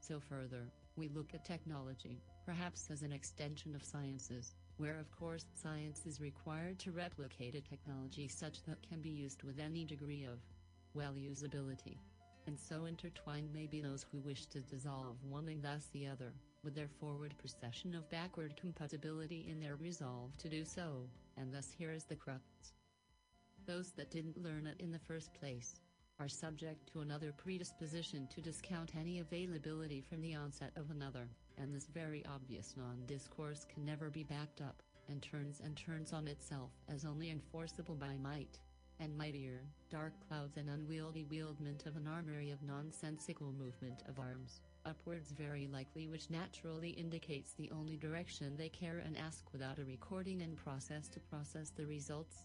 [0.00, 5.44] So further, we look at technology, perhaps as an extension of sciences, where of course
[5.54, 10.24] science is required to replicate a technology such that can be used with any degree
[10.24, 10.38] of,
[10.94, 11.98] well, usability.
[12.46, 16.32] And so intertwined may be those who wish to dissolve one and thus the other,
[16.62, 21.70] with their forward procession of backward compatibility in their resolve to do so, and thus
[21.76, 22.72] here is the crux.
[23.66, 25.74] Those that didn't learn it in the first place
[26.20, 31.28] are subject to another predisposition to discount any availability from the onset of another,
[31.58, 36.26] and this very obvious non-discourse can never be backed up, and turns and turns on
[36.26, 38.58] itself as only enforceable by might,
[39.00, 44.60] and mightier, dark clouds and unwieldy wieldment of an armory of nonsensical movement of arms,
[44.86, 49.84] upwards very likely which naturally indicates the only direction they care and ask without a
[49.84, 52.44] recording and process to process the results,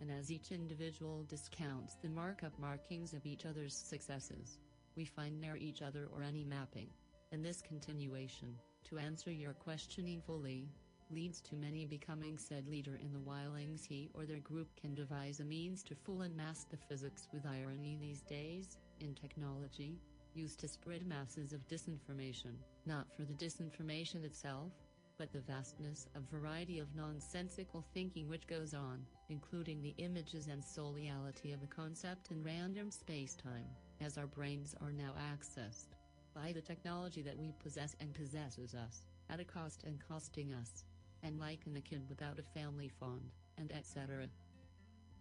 [0.00, 4.58] and as each individual discounts the markup markings of each other's successes,
[4.96, 6.88] we find near each other or any mapping.
[7.32, 8.54] And this continuation,
[8.88, 10.68] to answer your questioning fully,
[11.10, 15.40] leads to many becoming said leader in the whilings he or their group can devise
[15.40, 19.98] a means to fool and mask the physics with irony these days, in technology,
[20.34, 22.54] used to spread masses of disinformation,
[22.86, 24.72] not for the disinformation itself,
[25.20, 30.64] but the vastness of variety of nonsensical thinking which goes on, including the images and
[30.64, 33.66] soliality of a concept in random space-time,
[34.00, 35.88] as our brains are now accessed
[36.34, 40.84] by the technology that we possess and possesses us, at a cost and costing us,
[41.22, 44.26] and like an kid without a family fond, and etc.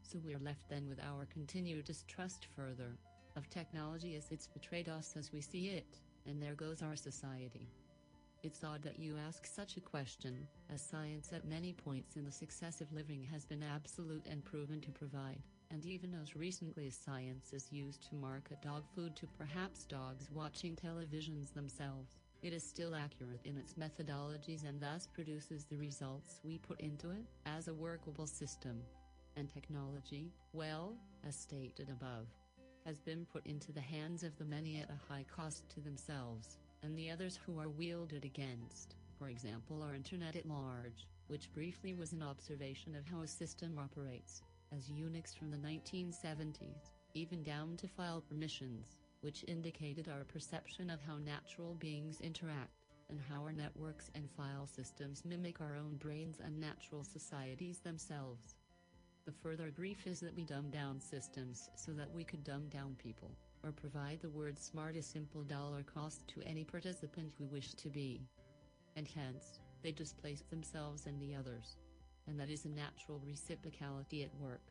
[0.02, 2.98] So we're left then with our continued distrust further,
[3.36, 7.68] of technology as it's betrayed us as we see it, and there goes our society.
[8.42, 12.32] It's odd that you ask such a question, as science at many points in the
[12.32, 15.42] successive living has been absolute and proven to provide,
[15.72, 20.30] and even as recently as science is used to market dog food to perhaps dogs
[20.34, 26.40] watching televisions themselves, it is still accurate in its methodologies and thus produces the results
[26.46, 28.82] we put into it, as a workable system.
[29.36, 30.96] And technology, well,
[31.28, 32.28] as stated above,
[32.86, 36.58] has been put into the hands of the many at a high cost to themselves
[36.84, 41.94] and the others who are wielded against, for example our internet at large, which briefly
[41.94, 44.42] was an observation of how a system operates,
[44.76, 51.02] as Unix from the 1970s, even down to file permissions, which indicated our perception of
[51.02, 52.72] how natural beings interact,
[53.10, 58.56] and how our networks and file systems mimic our own brains and natural societies themselves.
[59.26, 62.96] The further grief is that we dumb down systems so that we could dumb down
[62.98, 63.32] people
[63.64, 67.90] or provide the word smart a simple dollar cost to any participant who wished to
[67.90, 68.22] be.
[68.96, 71.78] And hence, they displace themselves and the others.
[72.28, 74.62] And that is a natural reciprocality at work.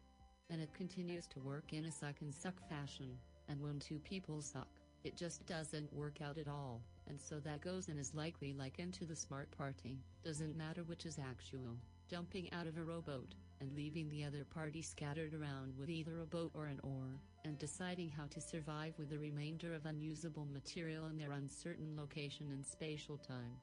[0.50, 4.40] And it continues to work in a suck and suck fashion, and when two people
[4.40, 4.68] suck,
[5.04, 8.94] it just doesn't work out at all, and so that goes and is likely likened
[8.94, 11.76] to the smart party, doesn't matter which is actual,
[12.10, 16.26] jumping out of a rowboat, and leaving the other party scattered around with either a
[16.26, 21.06] boat or an oar, and deciding how to survive with the remainder of unusable material
[21.06, 23.56] in their uncertain location and spatial time.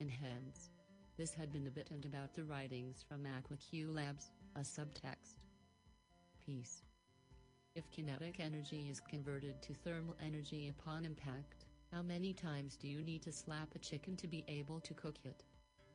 [0.00, 0.70] And hence,
[1.16, 5.36] this had been a bit and about the writings from AquaQ Labs, a subtext.
[6.44, 6.82] Peace.
[7.74, 13.02] If kinetic energy is converted to thermal energy upon impact, how many times do you
[13.02, 15.44] need to slap a chicken to be able to cook it?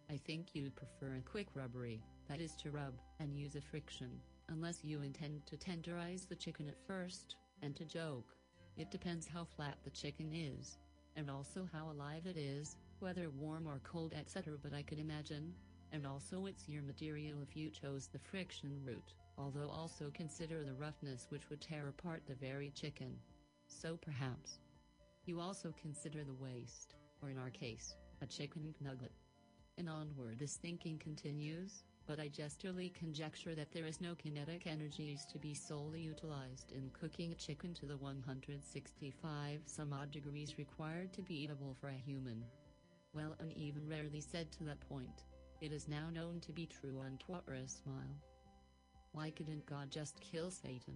[0.10, 4.12] I think you'd prefer a quick rubbery, that is to rub, and use a friction,
[4.50, 8.36] unless you intend to tenderize the chicken at first, and to joke.
[8.78, 10.78] It depends how flat the chicken is,
[11.16, 14.54] and also how alive it is, whether warm or cold etc.
[14.62, 15.54] But I could imagine,
[15.92, 20.74] and also it's your material if you chose the friction route, although also consider the
[20.74, 23.16] roughness which would tear apart the very chicken.
[23.68, 24.60] So perhaps,
[25.26, 29.12] you also consider the waste, or in our case, a chicken nugget.
[29.78, 35.28] And onward this thinking continues, but I gesturely conjecture that there is no kinetic energies
[35.32, 41.14] to be solely utilized in cooking a chicken to the 165 some odd degrees required
[41.14, 42.44] to be eatable for a human.
[43.14, 45.26] Well and even rarely said to that point,
[45.62, 48.18] it is now known to be true on Quattro smile.
[49.12, 50.96] Why couldn't God just kill Satan?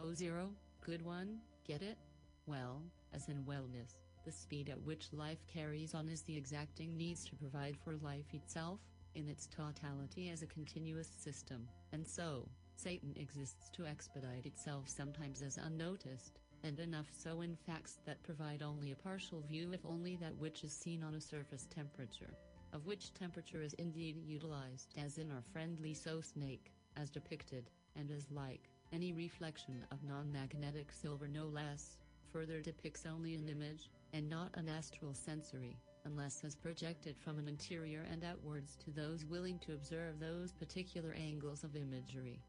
[0.00, 0.50] Oh zero,
[0.84, 1.98] good one, get it?
[2.46, 2.80] Well,
[3.12, 7.34] as in wellness, the speed at which life carries on is the exacting needs to
[7.34, 8.78] provide for life itself,
[9.16, 15.40] in its totality as a continuous system, and so, Satan exists to expedite itself sometimes
[15.40, 20.16] as unnoticed, and enough so in facts that provide only a partial view if only
[20.16, 22.34] that which is seen on a surface temperature,
[22.72, 28.10] of which temperature is indeed utilized as in our friendly so snake, as depicted, and
[28.10, 31.96] as like, any reflection of non-magnetic silver no less,
[32.30, 37.48] further depicts only an image, and not an astral sensory, unless as projected from an
[37.48, 42.40] interior and outwards to those willing to observe those particular angles of imagery.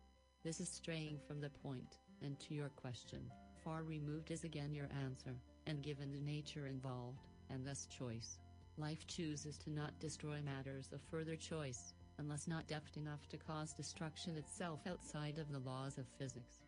[0.43, 3.19] This is straying from the point, and to your question,
[3.63, 5.35] far removed is again your answer,
[5.65, 8.38] and given the nature involved, and thus choice.
[8.77, 13.73] Life chooses to not destroy matters of further choice, unless not deft enough to cause
[13.73, 16.63] destruction itself outside of the laws of physics.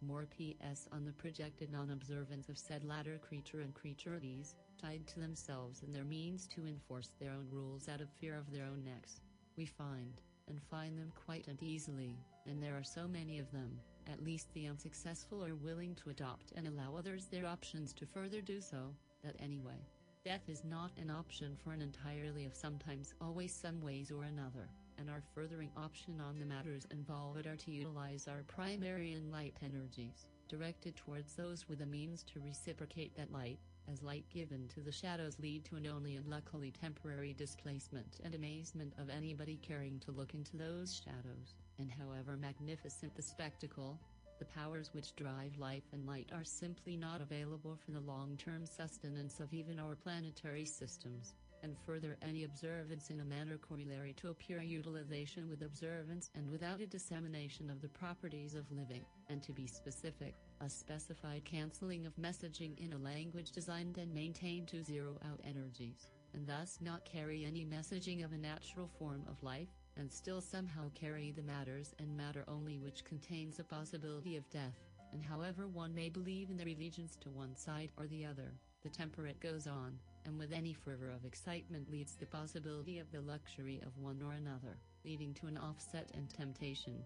[0.00, 5.82] More PS on the projected non-observance of said latter creature and creaturities, tied to themselves
[5.82, 9.20] and their means to enforce their own rules out of fear of their own necks.
[9.56, 12.16] We find, and find them quite easily,
[12.46, 13.78] and there are so many of them,
[14.10, 18.40] at least the unsuccessful are willing to adopt and allow others their options to further
[18.40, 18.94] do so,
[19.24, 19.86] that anyway.
[20.24, 24.68] Death is not an option for an entirely of sometimes always some ways or another,
[24.98, 29.54] and our furthering option on the matters involved are to utilize our primary and light
[29.64, 33.58] energies, directed towards those with the means to reciprocate that light,
[33.90, 38.34] as light given to the shadows lead to an only and luckily temporary displacement and
[38.34, 43.98] amazement of anybody caring to look into those shadows, and however magnificent the spectacle,
[44.38, 49.40] the powers which drive life and light are simply not available for the long-term sustenance
[49.40, 54.34] of even our planetary systems, and further any observance in a manner corollary to a
[54.34, 59.52] pure utilization with observance and without a dissemination of the properties of living, and to
[59.52, 65.18] be specific, a specified cancelling of messaging in a language designed and maintained to zero
[65.30, 70.10] out energies, and thus not carry any messaging of a natural form of life, and
[70.10, 74.78] still somehow carry the matters and matter only which contains a possibility of death,
[75.12, 78.52] and however one may believe in the allegiance to one side or the other,
[78.82, 83.20] the temperate goes on, and with any fervor of excitement leads the possibility of the
[83.20, 87.02] luxury of one or another, leading to an offset and temptation,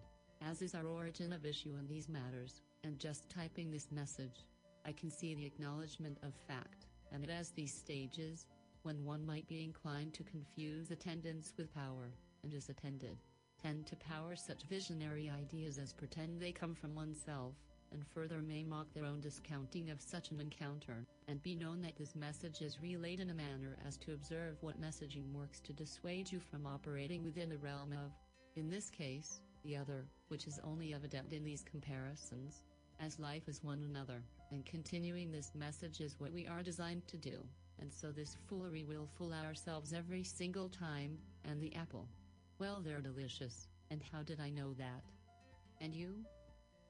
[0.47, 4.45] as is our origin of issue in these matters, and just typing this message,
[4.85, 8.45] I can see the acknowledgement of fact, and it has these stages,
[8.83, 12.11] when one might be inclined to confuse attendance with power,
[12.43, 13.17] and is attended,
[13.61, 17.55] tend to power such visionary ideas as pretend they come from oneself,
[17.91, 21.95] and further may mock their own discounting of such an encounter, and be known that
[21.95, 26.31] this message is relayed in a manner as to observe what messaging works to dissuade
[26.31, 28.11] you from operating within the realm of,
[28.55, 32.63] in this case, the other, which is only evident in these comparisons,
[32.99, 37.17] as life is one another, and continuing this message is what we are designed to
[37.17, 37.43] do,
[37.79, 42.07] and so this foolery will fool ourselves every single time, and the apple.
[42.59, 45.03] Well, they're delicious, and how did I know that?
[45.79, 46.15] And you?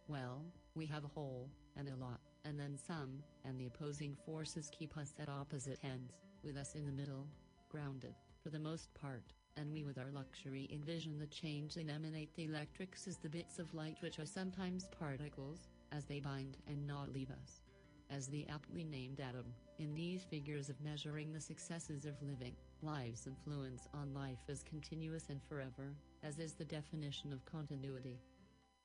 [0.07, 0.41] Well,
[0.77, 4.95] we have a whole, and a lot, and then some, and the opposing forces keep
[4.95, 6.13] us at opposite ends,
[6.43, 7.27] with us in the middle,
[7.69, 8.13] grounded,
[8.43, 12.45] for the most part, and we with our luxury envision the change and emanate the
[12.45, 17.11] electrics as the bits of light which are sometimes particles, as they bind and not
[17.11, 17.63] leave us.
[18.09, 19.45] As the aptly named atom,
[19.79, 25.25] in these figures of measuring the successes of living, life's influence on life is continuous
[25.29, 28.19] and forever, as is the definition of continuity.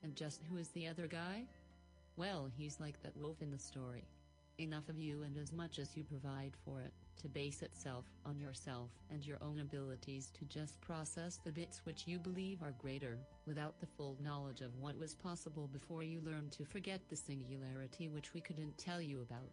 [0.02, 1.44] And just who is the other guy?
[2.16, 4.04] Well, he's like that wolf in the story.
[4.58, 8.38] Enough of you and as much as you provide for it, to base itself on
[8.38, 13.18] yourself and your own abilities to just process the bits which you believe are greater,
[13.46, 18.08] without the full knowledge of what was possible before you learned to forget the singularity
[18.08, 19.50] which we couldn't tell you about.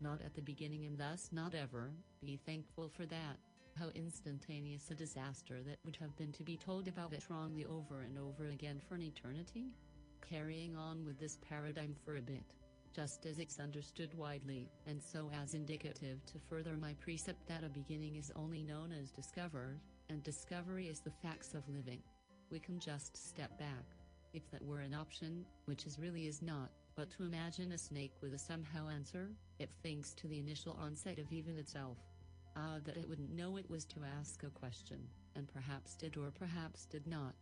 [0.00, 1.90] Not at the beginning and thus not ever,
[2.24, 3.38] be thankful for that.
[3.76, 8.02] How instantaneous a disaster that would have been to be told about it wrongly over
[8.02, 9.72] and over again for an eternity?
[10.28, 12.54] Carrying on with this paradigm for a bit
[12.92, 17.68] just as it's understood widely, and so as indicative to further my precept that a
[17.68, 19.80] beginning is only known as discovered,
[20.10, 22.02] and discovery is the facts of living.
[22.50, 23.84] We can just step back.
[24.34, 28.12] If that were an option, which is really is not, but to imagine a snake
[28.20, 31.96] with a somehow answer, it thinks to the initial onset of even itself.
[32.56, 34.98] Ah, that it wouldn't know it was to ask a question,
[35.34, 37.34] and perhaps did or perhaps did not.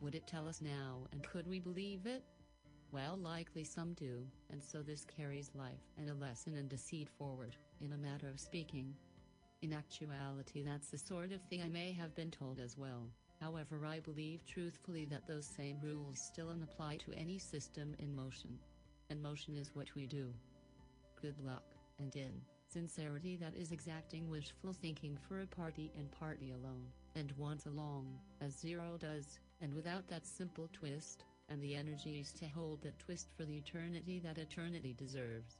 [0.00, 2.22] Would it tell us now, and could we believe it?
[2.92, 7.56] Well, likely some do, and so this carries life and a lesson in deceit forward,
[7.80, 8.94] in a matter of speaking.
[9.60, 13.08] In actuality, that's the sort of thing I may have been told as well.
[13.40, 18.58] However, I believe truthfully that those same rules still apply to any system in motion.
[19.10, 20.32] And motion is what we do.
[21.20, 21.64] Good luck,
[21.98, 26.84] and in Sincerity that is exacting wishful thinking for a party and party alone,
[27.14, 28.06] and once along,
[28.42, 33.28] as zero does, and without that simple twist, and the energies to hold that twist
[33.36, 35.56] for the eternity that eternity deserves.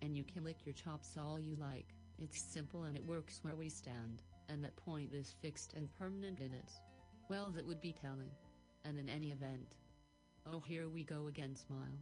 [0.00, 3.56] And you can lick your chops all you like, it's simple and it works where
[3.56, 6.70] we stand, and that point is fixed and permanent in it.
[7.28, 8.30] Well, that would be telling.
[8.84, 9.76] And in any event.
[10.44, 11.98] Oh, here we go again, smile.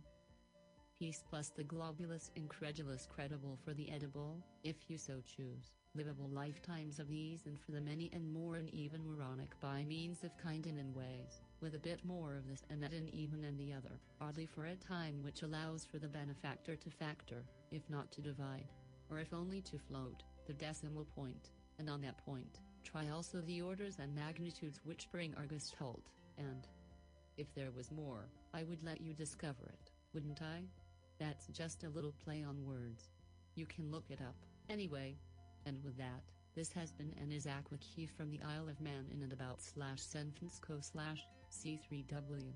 [1.00, 6.98] Peace plus the globulous, incredulous, credible for the edible, if you so choose, livable lifetimes
[6.98, 10.66] of ease and for the many and more and even moronic by means of kind
[10.66, 13.72] and in ways, with a bit more of this and that and even and the
[13.72, 18.20] other, oddly for a time which allows for the benefactor to factor, if not to
[18.20, 18.68] divide,
[19.10, 21.48] or if only to float, the decimal point,
[21.78, 26.68] and on that point, try also the orders and magnitudes which bring our gestalt, and
[27.38, 30.60] if there was more, I would let you discover it, wouldn't I?
[31.20, 33.10] That's just a little play on words.
[33.54, 34.36] You can look it up,
[34.70, 35.16] anyway.
[35.66, 36.22] And with that,
[36.56, 40.00] this has been an is AquaQ from the Isle of Man in and about slash
[40.00, 42.52] San Francisco slash C3W.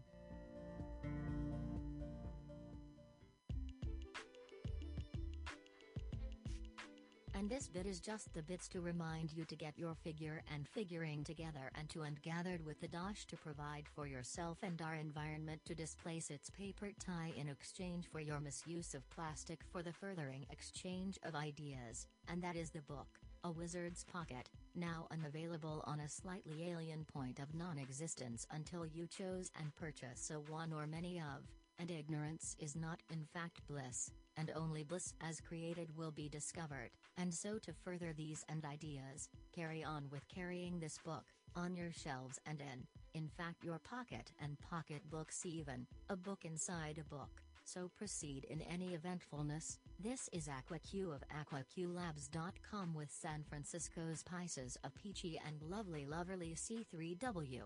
[7.44, 10.66] And this bit is just the bits to remind you to get your figure and
[10.66, 14.94] figuring together and to and gathered with the dosh to provide for yourself and our
[14.94, 19.92] environment to displace its paper tie in exchange for your misuse of plastic for the
[19.92, 26.00] furthering exchange of ideas, and that is the book, A Wizard's Pocket, now unavailable on
[26.00, 31.18] a slightly alien point of non-existence until you chose and purchase a one or many
[31.18, 31.46] of,
[31.78, 36.90] and ignorance is not in fact bliss and only bliss as created will be discovered.
[37.16, 41.24] And so, to further these and ideas, carry on with carrying this book,
[41.56, 46.44] on your shelves and in, in fact, your pocket and pocket books, even, a book
[46.44, 47.42] inside a book.
[47.64, 49.78] So proceed in any eventfulness.
[49.98, 57.62] This is AquaQ of AquaQLabs.com with San Francisco's Pisces of Peachy and lovely, loverly C3W.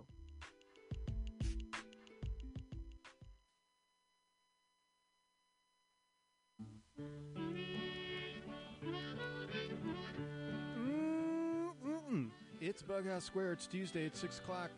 [13.06, 13.52] It's Square.
[13.52, 14.06] It's Tuesday.
[14.06, 14.70] It's six o'clock.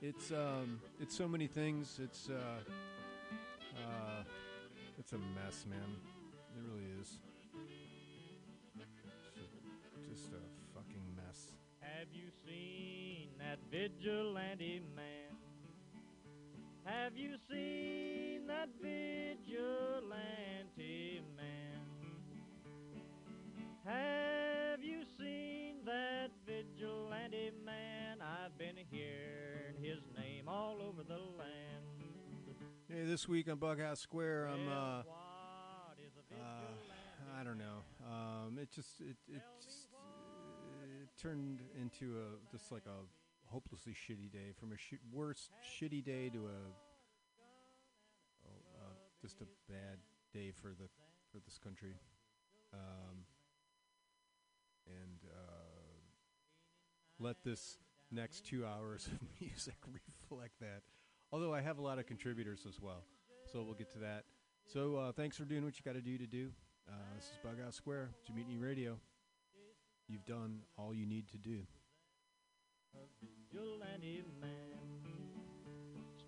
[0.00, 2.00] It's um, it's so many things.
[2.02, 2.60] It's uh,
[3.76, 4.22] uh,
[4.98, 5.78] it's a mess, man.
[6.56, 7.18] It really is.
[10.10, 10.40] Just a
[10.74, 11.52] fucking mess.
[11.80, 15.36] Have you seen that vigilante man?
[16.86, 19.52] Have you seen that vigilante
[21.36, 21.82] man?
[23.84, 24.37] Have
[27.30, 28.18] vigilante man?
[28.20, 31.84] I've been hearing his name all over the land.
[32.88, 35.02] Hey, this week on Bughouse Square, I'm uh, uh,
[37.38, 37.82] I don't know.
[38.06, 39.88] Um, it just it it just,
[41.02, 43.04] it turned into a just like a
[43.46, 46.58] hopelessly shitty day from a sh- worse shitty day to a
[48.46, 49.98] oh, uh, just a bad
[50.32, 50.88] day for the
[51.30, 51.94] for this country.
[52.72, 53.24] Um,
[54.86, 55.57] and uh,
[57.18, 57.78] let this
[58.10, 60.82] next two hours of music reflect that.
[61.32, 63.04] Although I have a lot of contributors as well,
[63.52, 64.24] so we'll get to that.
[64.66, 66.50] So uh, thanks for doing what you got to do to do.
[66.88, 68.98] Uh, this is Bughouse Square, Mutiny Radio.
[70.08, 71.60] You've done all you need to do.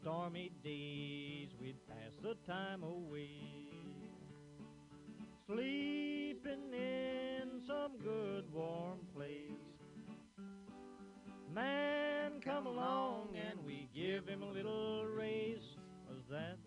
[0.01, 3.31] Stormy days, we'd pass the time away.
[5.47, 9.70] Sleeping in some good warm place.
[11.55, 15.77] Man come along and we give him a little raise.
[16.09, 16.59] Was that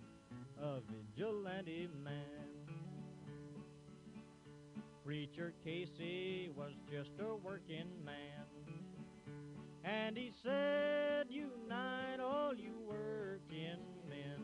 [0.61, 2.43] a vigilante man?
[5.05, 8.45] Preacher Casey was just a working man.
[9.85, 13.80] And he said, Unite all you working
[14.10, 14.43] men.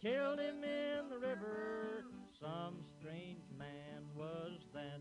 [0.00, 2.04] Killed him in the river.
[2.40, 5.00] Some strange man was that,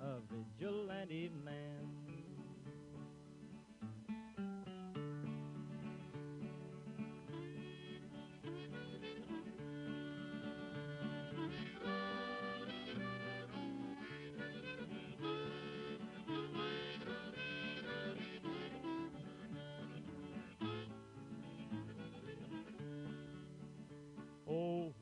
[0.00, 2.11] a vigilante man.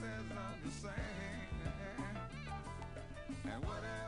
[0.00, 0.94] masses understand.
[3.44, 4.03] And whatever.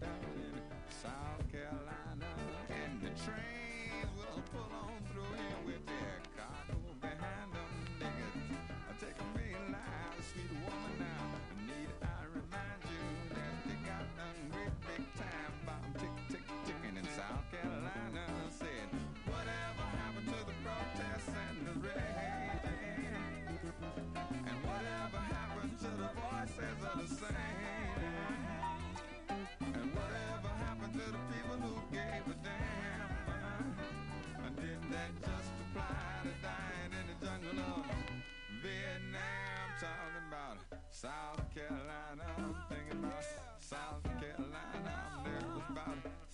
[0.00, 0.60] down in
[1.02, 2.26] South Carolina,
[2.70, 3.61] and the train.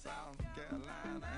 [0.09, 1.38] South Carolina.